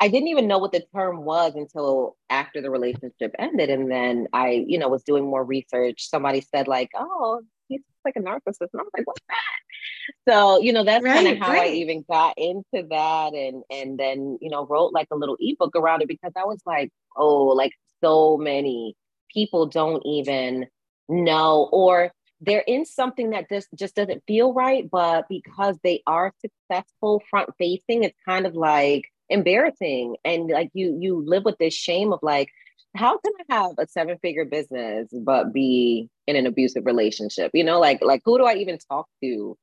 I 0.00 0.08
didn't 0.08 0.28
even 0.28 0.46
know 0.46 0.58
what 0.58 0.72
the 0.72 0.84
term 0.94 1.24
was 1.24 1.54
until 1.56 2.16
after 2.30 2.60
the 2.60 2.70
relationship 2.70 3.34
ended. 3.38 3.68
And 3.68 3.90
then 3.90 4.28
I, 4.32 4.64
you 4.66 4.78
know, 4.78 4.88
was 4.88 5.02
doing 5.02 5.24
more 5.24 5.44
research. 5.44 6.08
Somebody 6.08 6.40
said, 6.40 6.68
like, 6.68 6.90
oh, 6.94 7.42
he's 7.66 7.80
like 8.04 8.14
a 8.16 8.20
narcissist. 8.20 8.68
And 8.72 8.80
I 8.80 8.82
was 8.82 8.90
like, 8.96 9.06
what's 9.06 9.20
that? 9.28 10.32
So, 10.32 10.60
you 10.60 10.72
know, 10.72 10.84
that's 10.84 11.04
right, 11.04 11.14
kind 11.14 11.28
of 11.28 11.38
how 11.38 11.52
right. 11.52 11.70
I 11.70 11.74
even 11.74 12.04
got 12.08 12.34
into 12.38 12.86
that 12.90 13.34
and 13.34 13.62
and 13.70 13.98
then, 13.98 14.38
you 14.40 14.50
know, 14.50 14.66
wrote 14.66 14.92
like 14.92 15.08
a 15.10 15.16
little 15.16 15.36
ebook 15.40 15.74
around 15.74 16.02
it 16.02 16.08
because 16.08 16.32
I 16.36 16.44
was 16.44 16.60
like, 16.64 16.90
oh, 17.16 17.46
like 17.46 17.72
so 18.00 18.36
many 18.36 18.94
people 19.32 19.66
don't 19.66 20.02
even 20.06 20.66
know 21.08 21.68
or 21.72 22.12
they're 22.40 22.64
in 22.66 22.84
something 22.84 23.30
that 23.30 23.48
just 23.48 23.68
just 23.74 23.96
doesn't 23.96 24.22
feel 24.26 24.52
right 24.52 24.88
but 24.90 25.26
because 25.28 25.76
they 25.82 26.02
are 26.06 26.32
successful 26.40 27.22
front 27.30 27.48
facing 27.58 28.04
it's 28.04 28.18
kind 28.26 28.46
of 28.46 28.54
like 28.54 29.10
embarrassing 29.30 30.16
and 30.24 30.48
like 30.50 30.70
you 30.72 30.96
you 31.00 31.22
live 31.26 31.44
with 31.44 31.58
this 31.58 31.74
shame 31.74 32.12
of 32.12 32.20
like 32.22 32.48
how 32.94 33.18
can 33.18 33.32
i 33.40 33.54
have 33.54 33.72
a 33.78 33.86
seven 33.86 34.16
figure 34.22 34.44
business 34.44 35.08
but 35.12 35.52
be 35.52 36.08
in 36.26 36.36
an 36.36 36.46
abusive 36.46 36.86
relationship 36.86 37.50
you 37.54 37.64
know 37.64 37.78
like 37.78 37.98
like 38.02 38.22
who 38.24 38.38
do 38.38 38.44
i 38.44 38.54
even 38.54 38.78
talk 38.90 39.06
to 39.22 39.56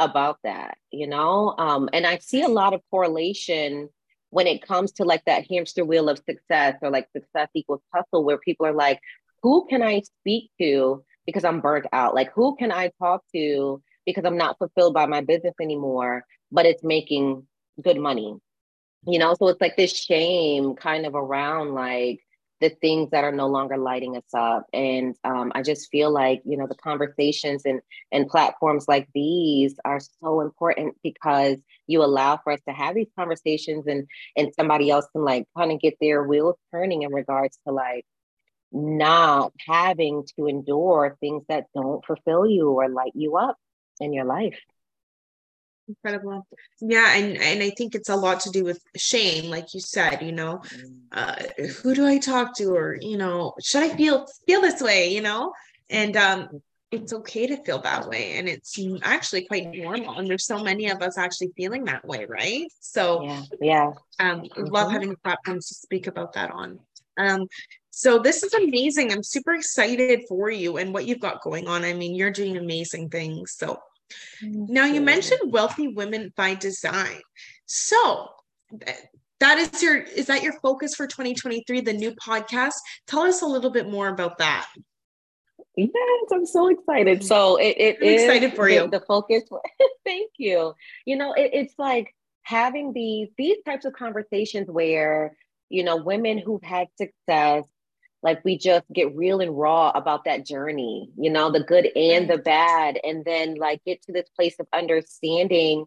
about 0.00 0.38
that 0.42 0.76
you 0.90 1.06
know 1.06 1.54
um 1.58 1.88
and 1.92 2.06
i 2.06 2.18
see 2.18 2.42
a 2.42 2.48
lot 2.48 2.74
of 2.74 2.80
correlation 2.90 3.88
when 4.32 4.46
it 4.46 4.66
comes 4.66 4.92
to 4.92 5.04
like 5.04 5.22
that 5.26 5.44
hamster 5.50 5.84
wheel 5.84 6.08
of 6.08 6.18
success 6.26 6.76
or 6.80 6.90
like 6.90 7.06
success 7.14 7.48
equals 7.54 7.82
hustle, 7.94 8.24
where 8.24 8.38
people 8.38 8.64
are 8.64 8.72
like, 8.72 8.98
who 9.42 9.66
can 9.68 9.82
I 9.82 10.00
speak 10.00 10.50
to 10.58 11.04
because 11.26 11.44
I'm 11.44 11.60
burnt 11.60 11.84
out? 11.92 12.14
Like, 12.14 12.32
who 12.32 12.56
can 12.56 12.72
I 12.72 12.92
talk 12.98 13.22
to 13.34 13.82
because 14.06 14.24
I'm 14.24 14.38
not 14.38 14.56
fulfilled 14.56 14.94
by 14.94 15.04
my 15.04 15.20
business 15.20 15.52
anymore, 15.60 16.24
but 16.50 16.64
it's 16.64 16.82
making 16.82 17.46
good 17.82 17.98
money? 17.98 18.38
You 19.06 19.18
know, 19.18 19.34
so 19.34 19.48
it's 19.48 19.60
like 19.60 19.76
this 19.76 19.96
shame 19.96 20.74
kind 20.76 21.06
of 21.06 21.14
around 21.14 21.74
like, 21.74 22.20
the 22.62 22.70
things 22.80 23.10
that 23.10 23.24
are 23.24 23.32
no 23.32 23.48
longer 23.48 23.76
lighting 23.76 24.16
us 24.16 24.32
up. 24.32 24.66
And 24.72 25.16
um, 25.24 25.50
I 25.54 25.62
just 25.62 25.90
feel 25.90 26.12
like, 26.12 26.42
you 26.46 26.56
know, 26.56 26.68
the 26.68 26.76
conversations 26.76 27.62
and, 27.64 27.80
and 28.12 28.28
platforms 28.28 28.86
like 28.86 29.08
these 29.12 29.74
are 29.84 29.98
so 30.22 30.40
important 30.40 30.94
because 31.02 31.56
you 31.88 32.04
allow 32.04 32.36
for 32.36 32.52
us 32.52 32.60
to 32.68 32.72
have 32.72 32.94
these 32.94 33.10
conversations 33.18 33.88
and, 33.88 34.06
and 34.36 34.54
somebody 34.54 34.90
else 34.90 35.06
can 35.12 35.24
like 35.24 35.44
kind 35.58 35.72
of 35.72 35.80
get 35.80 35.94
their 36.00 36.22
wheels 36.22 36.54
turning 36.70 37.02
in 37.02 37.12
regards 37.12 37.58
to 37.66 37.74
like 37.74 38.06
not 38.70 39.52
having 39.66 40.24
to 40.36 40.46
endure 40.46 41.16
things 41.20 41.42
that 41.48 41.66
don't 41.74 42.06
fulfill 42.06 42.46
you 42.46 42.70
or 42.70 42.88
light 42.88 43.12
you 43.16 43.36
up 43.36 43.56
in 44.00 44.12
your 44.12 44.24
life 44.24 44.58
incredible. 45.92 46.46
Yeah 46.80 47.14
and 47.16 47.36
and 47.36 47.62
i 47.62 47.70
think 47.70 47.94
it's 47.94 48.08
a 48.08 48.16
lot 48.16 48.40
to 48.40 48.50
do 48.50 48.64
with 48.64 48.80
shame 48.96 49.50
like 49.50 49.74
you 49.74 49.80
said 49.80 50.22
you 50.22 50.32
know 50.32 50.58
mm. 50.58 50.92
uh, 51.12 51.36
who 51.82 51.94
do 51.94 52.06
i 52.06 52.18
talk 52.18 52.56
to? 52.56 52.74
Or 52.74 52.96
you 53.00 53.16
know 53.16 53.54
should 53.62 53.82
i 53.82 53.94
feel 53.96 54.26
feel 54.46 54.60
this 54.60 54.80
way 54.80 55.12
you 55.12 55.22
know? 55.22 55.52
And 55.90 56.16
um 56.16 56.62
it's 56.90 57.14
okay 57.14 57.46
to 57.46 57.56
feel 57.64 57.80
that 57.80 58.06
way 58.06 58.34
and 58.36 58.48
it's 58.48 58.78
actually 59.02 59.46
quite 59.46 59.70
normal 59.70 60.18
and 60.18 60.28
there's 60.28 60.46
so 60.46 60.62
many 60.62 60.90
of 60.90 61.00
us 61.00 61.16
actually 61.16 61.50
feeling 61.56 61.84
that 61.84 62.04
way 62.04 62.26
right? 62.26 62.66
So 62.80 63.24
yeah 63.24 63.42
yeah. 63.60 63.92
um 64.20 64.42
mm-hmm. 64.42 64.64
love 64.64 64.90
having 64.90 65.16
platforms 65.16 65.68
to 65.68 65.74
speak 65.74 66.06
about 66.06 66.32
that 66.34 66.50
on. 66.50 66.78
Um 67.18 67.46
so 67.94 68.18
this 68.18 68.42
is 68.42 68.54
amazing. 68.54 69.12
I'm 69.12 69.22
super 69.22 69.52
excited 69.52 70.22
for 70.26 70.50
you 70.50 70.78
and 70.78 70.94
what 70.94 71.04
you've 71.06 71.20
got 71.20 71.42
going 71.42 71.68
on. 71.68 71.84
I 71.84 71.92
mean 71.92 72.14
you're 72.14 72.30
doing 72.30 72.56
amazing 72.56 73.10
things. 73.10 73.52
So 73.52 73.80
now 74.42 74.84
you 74.84 75.00
mentioned 75.00 75.52
wealthy 75.52 75.88
women 75.88 76.32
by 76.36 76.54
design. 76.54 77.20
So 77.66 78.28
that 79.40 79.58
is 79.58 79.82
your 79.82 79.96
is 79.96 80.26
that 80.26 80.42
your 80.42 80.54
focus 80.60 80.94
for 80.94 81.06
2023 81.06 81.80
the 81.80 81.92
new 81.92 82.12
podcast? 82.12 82.74
Tell 83.06 83.22
us 83.22 83.42
a 83.42 83.46
little 83.46 83.70
bit 83.70 83.90
more 83.90 84.08
about 84.08 84.38
that. 84.38 84.68
Yes 85.76 85.90
i'm 86.30 86.46
so 86.46 86.68
excited. 86.68 87.24
So 87.24 87.56
it, 87.56 87.76
it 87.78 87.96
I'm 88.00 88.08
is 88.08 88.22
excited 88.22 88.54
for 88.54 88.68
the, 88.68 88.74
you. 88.74 88.88
the 88.88 89.00
focus. 89.00 89.42
Thank 90.04 90.30
you. 90.36 90.74
You 91.06 91.16
know 91.16 91.32
it, 91.32 91.50
it's 91.52 91.74
like 91.78 92.14
having 92.42 92.92
these 92.92 93.28
these 93.38 93.58
types 93.64 93.84
of 93.84 93.92
conversations 93.94 94.68
where 94.68 95.36
you 95.68 95.82
know 95.82 95.96
women 95.96 96.38
who've 96.38 96.62
had 96.62 96.88
success 96.96 97.64
like 98.22 98.44
we 98.44 98.56
just 98.56 98.84
get 98.92 99.14
real 99.16 99.40
and 99.40 99.56
raw 99.56 99.90
about 99.90 100.24
that 100.24 100.46
journey 100.46 101.10
you 101.18 101.30
know 101.30 101.50
the 101.50 101.62
good 101.62 101.88
and 101.96 102.28
the 102.28 102.38
bad 102.38 102.98
and 103.04 103.24
then 103.24 103.54
like 103.56 103.82
get 103.84 104.02
to 104.02 104.12
this 104.12 104.28
place 104.36 104.54
of 104.58 104.66
understanding 104.72 105.84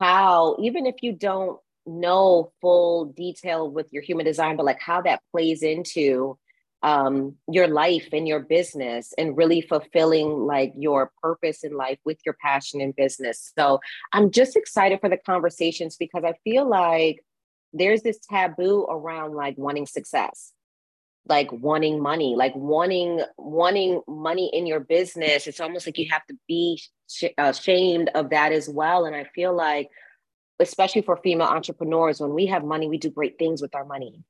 how 0.00 0.56
even 0.60 0.86
if 0.86 0.96
you 1.02 1.12
don't 1.12 1.58
know 1.86 2.52
full 2.60 3.06
detail 3.06 3.70
with 3.70 3.92
your 3.92 4.02
human 4.02 4.24
design 4.24 4.56
but 4.56 4.66
like 4.66 4.80
how 4.80 5.00
that 5.00 5.22
plays 5.32 5.62
into 5.62 6.38
um, 6.82 7.36
your 7.46 7.68
life 7.68 8.08
and 8.12 8.26
your 8.26 8.40
business 8.40 9.12
and 9.18 9.36
really 9.36 9.60
fulfilling 9.60 10.46
like 10.46 10.72
your 10.76 11.12
purpose 11.22 11.62
in 11.62 11.76
life 11.76 11.98
with 12.06 12.18
your 12.24 12.34
passion 12.42 12.80
in 12.80 12.92
business. 12.92 13.52
So 13.56 13.80
i'm 14.12 14.30
just 14.30 14.56
excited 14.56 15.00
for 15.00 15.08
the 15.08 15.18
conversations 15.18 15.96
because 15.96 16.24
i 16.24 16.34
feel 16.44 16.68
like 16.68 17.22
there's 17.72 18.02
this 18.02 18.18
taboo 18.18 18.86
around 18.88 19.34
like 19.34 19.56
wanting 19.58 19.86
success 19.86 20.52
like 21.26 21.50
wanting 21.52 22.02
money 22.02 22.34
like 22.36 22.54
wanting 22.56 23.20
wanting 23.36 24.02
money 24.08 24.50
in 24.52 24.66
your 24.66 24.80
business. 24.80 25.46
It's 25.46 25.60
almost 25.60 25.86
like 25.86 25.98
you 25.98 26.08
have 26.10 26.26
to 26.26 26.36
be 26.48 26.82
sh- 27.08 27.24
uh, 27.38 27.52
ashamed 27.54 28.10
of 28.14 28.30
that 28.30 28.52
as 28.52 28.68
well. 28.68 29.04
And 29.04 29.14
i 29.14 29.24
feel 29.34 29.54
like 29.54 29.88
especially 30.58 31.02
for 31.02 31.16
female 31.16 31.46
entrepreneurs 31.46 32.20
when 32.20 32.34
we 32.34 32.46
have 32.46 32.64
money 32.64 32.86
we 32.88 32.98
do 32.98 33.10
great 33.10 33.38
things 33.38 33.62
with 33.62 33.74
our 33.74 33.84
money 33.84 34.22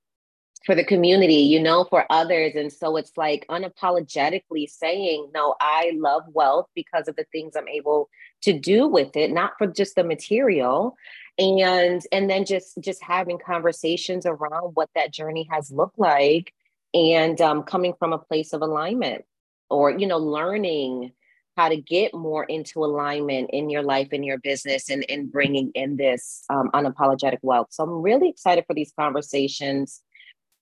for 0.64 0.74
the 0.74 0.84
community 0.84 1.34
you 1.34 1.60
know 1.60 1.84
for 1.84 2.04
others. 2.10 2.52
And 2.54 2.72
so 2.72 2.96
it's 2.96 3.12
like 3.16 3.46
unapologetically 3.48 4.68
saying 4.68 5.30
no 5.32 5.54
i 5.60 5.92
love 5.96 6.24
wealth 6.32 6.66
because 6.74 7.08
of 7.08 7.16
the 7.16 7.26
things 7.32 7.54
i'm 7.56 7.68
able 7.68 8.10
to 8.42 8.52
do 8.58 8.86
with 8.88 9.16
it 9.16 9.30
not 9.30 9.52
for 9.58 9.66
just 9.66 9.94
the 9.94 10.04
material. 10.04 10.96
And 11.38 12.02
and 12.12 12.28
then 12.28 12.44
just 12.44 12.78
just 12.80 13.02
having 13.02 13.38
conversations 13.38 14.26
around 14.26 14.72
what 14.74 14.90
that 14.94 15.12
journey 15.12 15.48
has 15.50 15.70
looked 15.70 15.98
like 15.98 16.52
and 16.94 17.40
um, 17.40 17.62
coming 17.62 17.94
from 17.98 18.12
a 18.12 18.18
place 18.18 18.52
of 18.52 18.62
alignment 18.62 19.24
or 19.68 19.90
you 19.90 20.06
know 20.06 20.18
learning 20.18 21.12
how 21.56 21.68
to 21.68 21.76
get 21.76 22.14
more 22.14 22.44
into 22.44 22.84
alignment 22.84 23.50
in 23.52 23.68
your 23.68 23.82
life, 23.82 24.08
in 24.12 24.22
your 24.22 24.38
business, 24.38 24.88
and 24.88 25.02
in 25.04 25.26
bringing 25.26 25.70
in 25.74 25.96
this 25.96 26.44
um, 26.48 26.70
unapologetic 26.72 27.38
wealth. 27.42 27.68
So 27.70 27.84
I'm 27.84 28.02
really 28.02 28.28
excited 28.28 28.64
for 28.66 28.74
these 28.74 28.92
conversations 28.98 30.00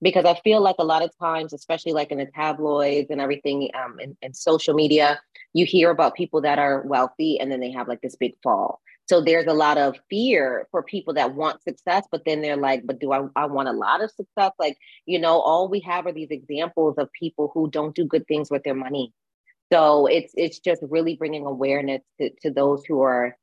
because 0.01 0.25
I 0.25 0.35
feel 0.43 0.61
like 0.61 0.77
a 0.79 0.85
lot 0.85 1.03
of 1.03 1.11
times, 1.19 1.53
especially 1.53 1.93
like 1.93 2.11
in 2.11 2.19
the 2.19 2.27
tabloids 2.27 3.11
and 3.11 3.21
everything, 3.21 3.71
um, 3.75 3.99
and, 4.23 4.37
social 4.37 4.75
media, 4.75 5.21
you 5.53 5.67
hear 5.67 5.91
about 5.91 6.15
people 6.15 6.41
that 6.43 6.59
are 6.59 6.83
wealthy 6.83 7.39
and 7.39 7.51
then 7.51 7.61
they 7.61 7.73
have 7.73 7.89
like 7.89 8.01
this 8.01 8.17
big 8.17 8.35
fall. 8.43 8.81
So 9.09 9.23
there's 9.23 9.47
a 9.47 9.55
lot 9.55 9.79
of 9.79 9.97
fear 10.11 10.69
for 10.71 10.83
people 10.83 11.15
that 11.15 11.35
want 11.35 11.63
success, 11.63 12.07
but 12.13 12.25
then 12.27 12.43
they're 12.43 12.57
like, 12.59 12.83
but 12.85 12.99
do 12.99 13.13
I, 13.13 13.27
I 13.37 13.47
want 13.47 13.69
a 13.69 13.73
lot 13.73 14.03
of 14.03 14.11
success? 14.11 14.53
Like, 14.59 14.77
you 15.07 15.19
know, 15.19 15.41
all 15.41 15.69
we 15.69 15.81
have 15.81 16.07
are 16.07 16.13
these 16.13 16.31
examples 16.31 16.97
of 16.99 17.09
people 17.13 17.51
who 17.55 17.71
don't 17.71 17.95
do 17.95 18.05
good 18.05 18.27
things 18.27 18.51
with 18.51 18.65
their 18.65 18.75
money. 18.75 19.13
So 19.73 20.07
it's 20.07 20.33
it's 20.37 20.59
just 20.61 20.83
really 20.89 21.17
bringing 21.17 21.47
awareness 21.47 22.03
to, 22.21 22.31
to 22.43 22.51
those 22.51 22.85
who 22.87 23.03
are 23.03 23.37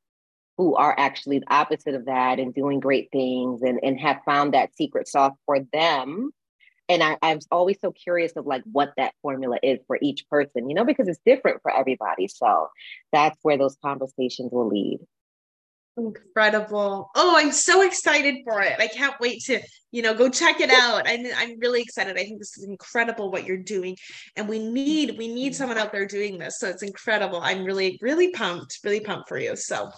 who 0.57 0.75
are 0.75 0.95
actually 0.97 1.39
the 1.39 1.53
opposite 1.53 1.95
of 1.95 2.05
that 2.05 2.39
and 2.39 2.53
doing 2.53 2.79
great 2.79 3.09
things 3.11 3.61
and, 3.61 3.79
and 3.83 3.99
have 3.99 4.21
found 4.25 4.53
that 4.53 4.75
secret 4.75 5.07
sauce 5.07 5.35
for 5.45 5.59
them 5.73 6.31
and 6.87 7.01
I, 7.01 7.17
I'm 7.21 7.39
always 7.51 7.77
so 7.81 7.91
curious 7.91 8.33
of 8.35 8.45
like 8.45 8.63
what 8.71 8.93
that 8.97 9.13
formula 9.21 9.57
is 9.63 9.79
for 9.87 9.97
each 10.01 10.27
person, 10.29 10.69
you 10.69 10.75
know, 10.75 10.85
because 10.85 11.07
it's 11.07 11.19
different 11.25 11.61
for 11.61 11.75
everybody. 11.75 12.27
So 12.27 12.69
that's 13.11 13.37
where 13.41 13.57
those 13.57 13.75
conversations 13.83 14.51
will 14.51 14.67
lead. 14.67 14.99
Incredible. 15.97 17.09
Oh, 17.15 17.35
I'm 17.37 17.51
so 17.51 17.81
excited 17.81 18.43
for 18.43 18.61
it. 18.61 18.73
I 18.79 18.87
can't 18.87 19.15
wait 19.21 19.41
to, 19.43 19.61
you 19.91 20.01
know, 20.01 20.13
go 20.13 20.29
check 20.29 20.59
it 20.59 20.69
out. 20.69 21.07
I'm, 21.07 21.25
I'm 21.37 21.57
really 21.59 21.81
excited. 21.81 22.17
I 22.17 22.23
think 22.23 22.39
this 22.39 22.57
is 22.57 22.65
incredible 22.65 23.31
what 23.31 23.45
you're 23.45 23.57
doing. 23.57 23.95
And 24.35 24.49
we 24.49 24.59
need, 24.59 25.17
we 25.17 25.27
need 25.27 25.55
someone 25.55 25.77
out 25.77 25.93
there 25.93 26.05
doing 26.05 26.37
this. 26.37 26.59
So 26.59 26.67
it's 26.67 26.83
incredible. 26.83 27.39
I'm 27.41 27.63
really, 27.63 27.97
really 28.01 28.31
pumped, 28.31 28.79
really 28.83 28.99
pumped 28.99 29.29
for 29.29 29.37
you. 29.37 29.55
So 29.55 29.89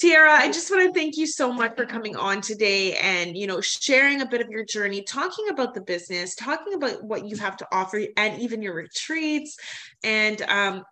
Tierra, 0.00 0.32
I 0.32 0.46
just 0.46 0.70
want 0.70 0.82
to 0.86 0.98
thank 0.98 1.18
you 1.18 1.26
so 1.26 1.52
much 1.52 1.76
for 1.76 1.84
coming 1.84 2.16
on 2.16 2.40
today 2.40 2.96
and 2.96 3.36
you 3.36 3.46
know 3.46 3.60
sharing 3.60 4.22
a 4.22 4.26
bit 4.26 4.40
of 4.40 4.48
your 4.48 4.64
journey, 4.64 5.02
talking 5.02 5.50
about 5.50 5.74
the 5.74 5.82
business, 5.82 6.34
talking 6.34 6.72
about 6.72 7.04
what 7.04 7.26
you 7.26 7.36
have 7.36 7.58
to 7.58 7.66
offer, 7.70 8.00
and 8.16 8.40
even 8.40 8.62
your 8.62 8.74
retreats, 8.74 9.58
and 10.02 10.40
um, 10.48 10.84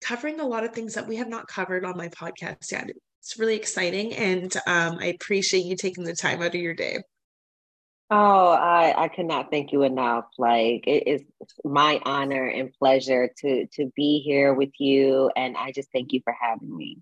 covering 0.00 0.38
a 0.38 0.46
lot 0.46 0.62
of 0.62 0.72
things 0.72 0.94
that 0.94 1.08
we 1.08 1.16
have 1.16 1.28
not 1.28 1.48
covered 1.48 1.84
on 1.84 1.96
my 1.96 2.06
podcast 2.06 2.70
yet. 2.70 2.88
It's 3.26 3.40
really 3.40 3.56
exciting, 3.56 4.14
and 4.14 4.56
um, 4.68 4.98
I 5.00 5.06
appreciate 5.06 5.64
you 5.64 5.74
taking 5.74 6.04
the 6.04 6.14
time 6.14 6.42
out 6.42 6.54
of 6.54 6.60
your 6.60 6.74
day. 6.74 6.98
Oh, 8.08 8.50
I, 8.50 8.94
I 8.96 9.08
cannot 9.08 9.50
thank 9.50 9.72
you 9.72 9.82
enough. 9.82 10.26
Like 10.38 10.86
it 10.86 11.08
is 11.08 11.22
my 11.64 12.00
honor 12.04 12.46
and 12.46 12.72
pleasure 12.78 13.28
to 13.38 13.66
to 13.66 13.90
be 13.96 14.22
here 14.24 14.54
with 14.54 14.70
you, 14.78 15.28
and 15.34 15.56
I 15.56 15.72
just 15.72 15.90
thank 15.90 16.12
you 16.12 16.20
for 16.22 16.36
having 16.40 16.76
me. 16.76 16.98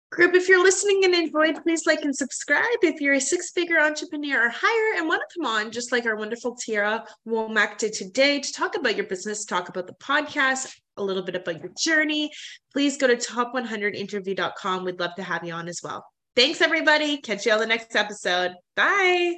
Group, 0.09 0.35
if 0.35 0.47
you're 0.47 0.63
listening 0.63 1.03
and 1.03 1.13
enjoyed, 1.13 1.61
please 1.63 1.85
like 1.85 2.01
and 2.03 2.15
subscribe. 2.15 2.63
If 2.81 3.01
you're 3.01 3.15
a 3.15 3.21
six 3.21 3.51
figure 3.51 3.79
entrepreneur 3.79 4.47
or 4.47 4.49
higher 4.49 4.97
and 4.97 5.07
want 5.07 5.21
to 5.21 5.39
come 5.39 5.45
on, 5.45 5.71
just 5.71 5.91
like 5.91 6.05
our 6.05 6.15
wonderful 6.15 6.55
Tierra 6.55 7.03
Womack 7.27 7.77
did 7.77 7.93
today, 7.93 8.39
to 8.39 8.53
talk 8.53 8.75
about 8.75 8.95
your 8.95 9.05
business, 9.05 9.43
talk 9.43 9.67
about 9.69 9.85
the 9.85 9.95
podcast, 10.01 10.73
a 10.95 11.03
little 11.03 11.23
bit 11.23 11.35
about 11.35 11.61
your 11.61 11.71
journey, 11.77 12.31
please 12.73 12.97
go 12.97 13.07
to 13.07 13.15
top100interview.com. 13.15 14.85
We'd 14.85 14.99
love 14.99 15.15
to 15.15 15.23
have 15.23 15.43
you 15.43 15.53
on 15.53 15.67
as 15.67 15.81
well. 15.83 16.05
Thanks, 16.35 16.61
everybody. 16.61 17.17
Catch 17.17 17.45
you 17.45 17.51
on 17.51 17.59
the 17.59 17.65
next 17.65 17.95
episode. 17.95 18.53
Bye. 18.75 19.37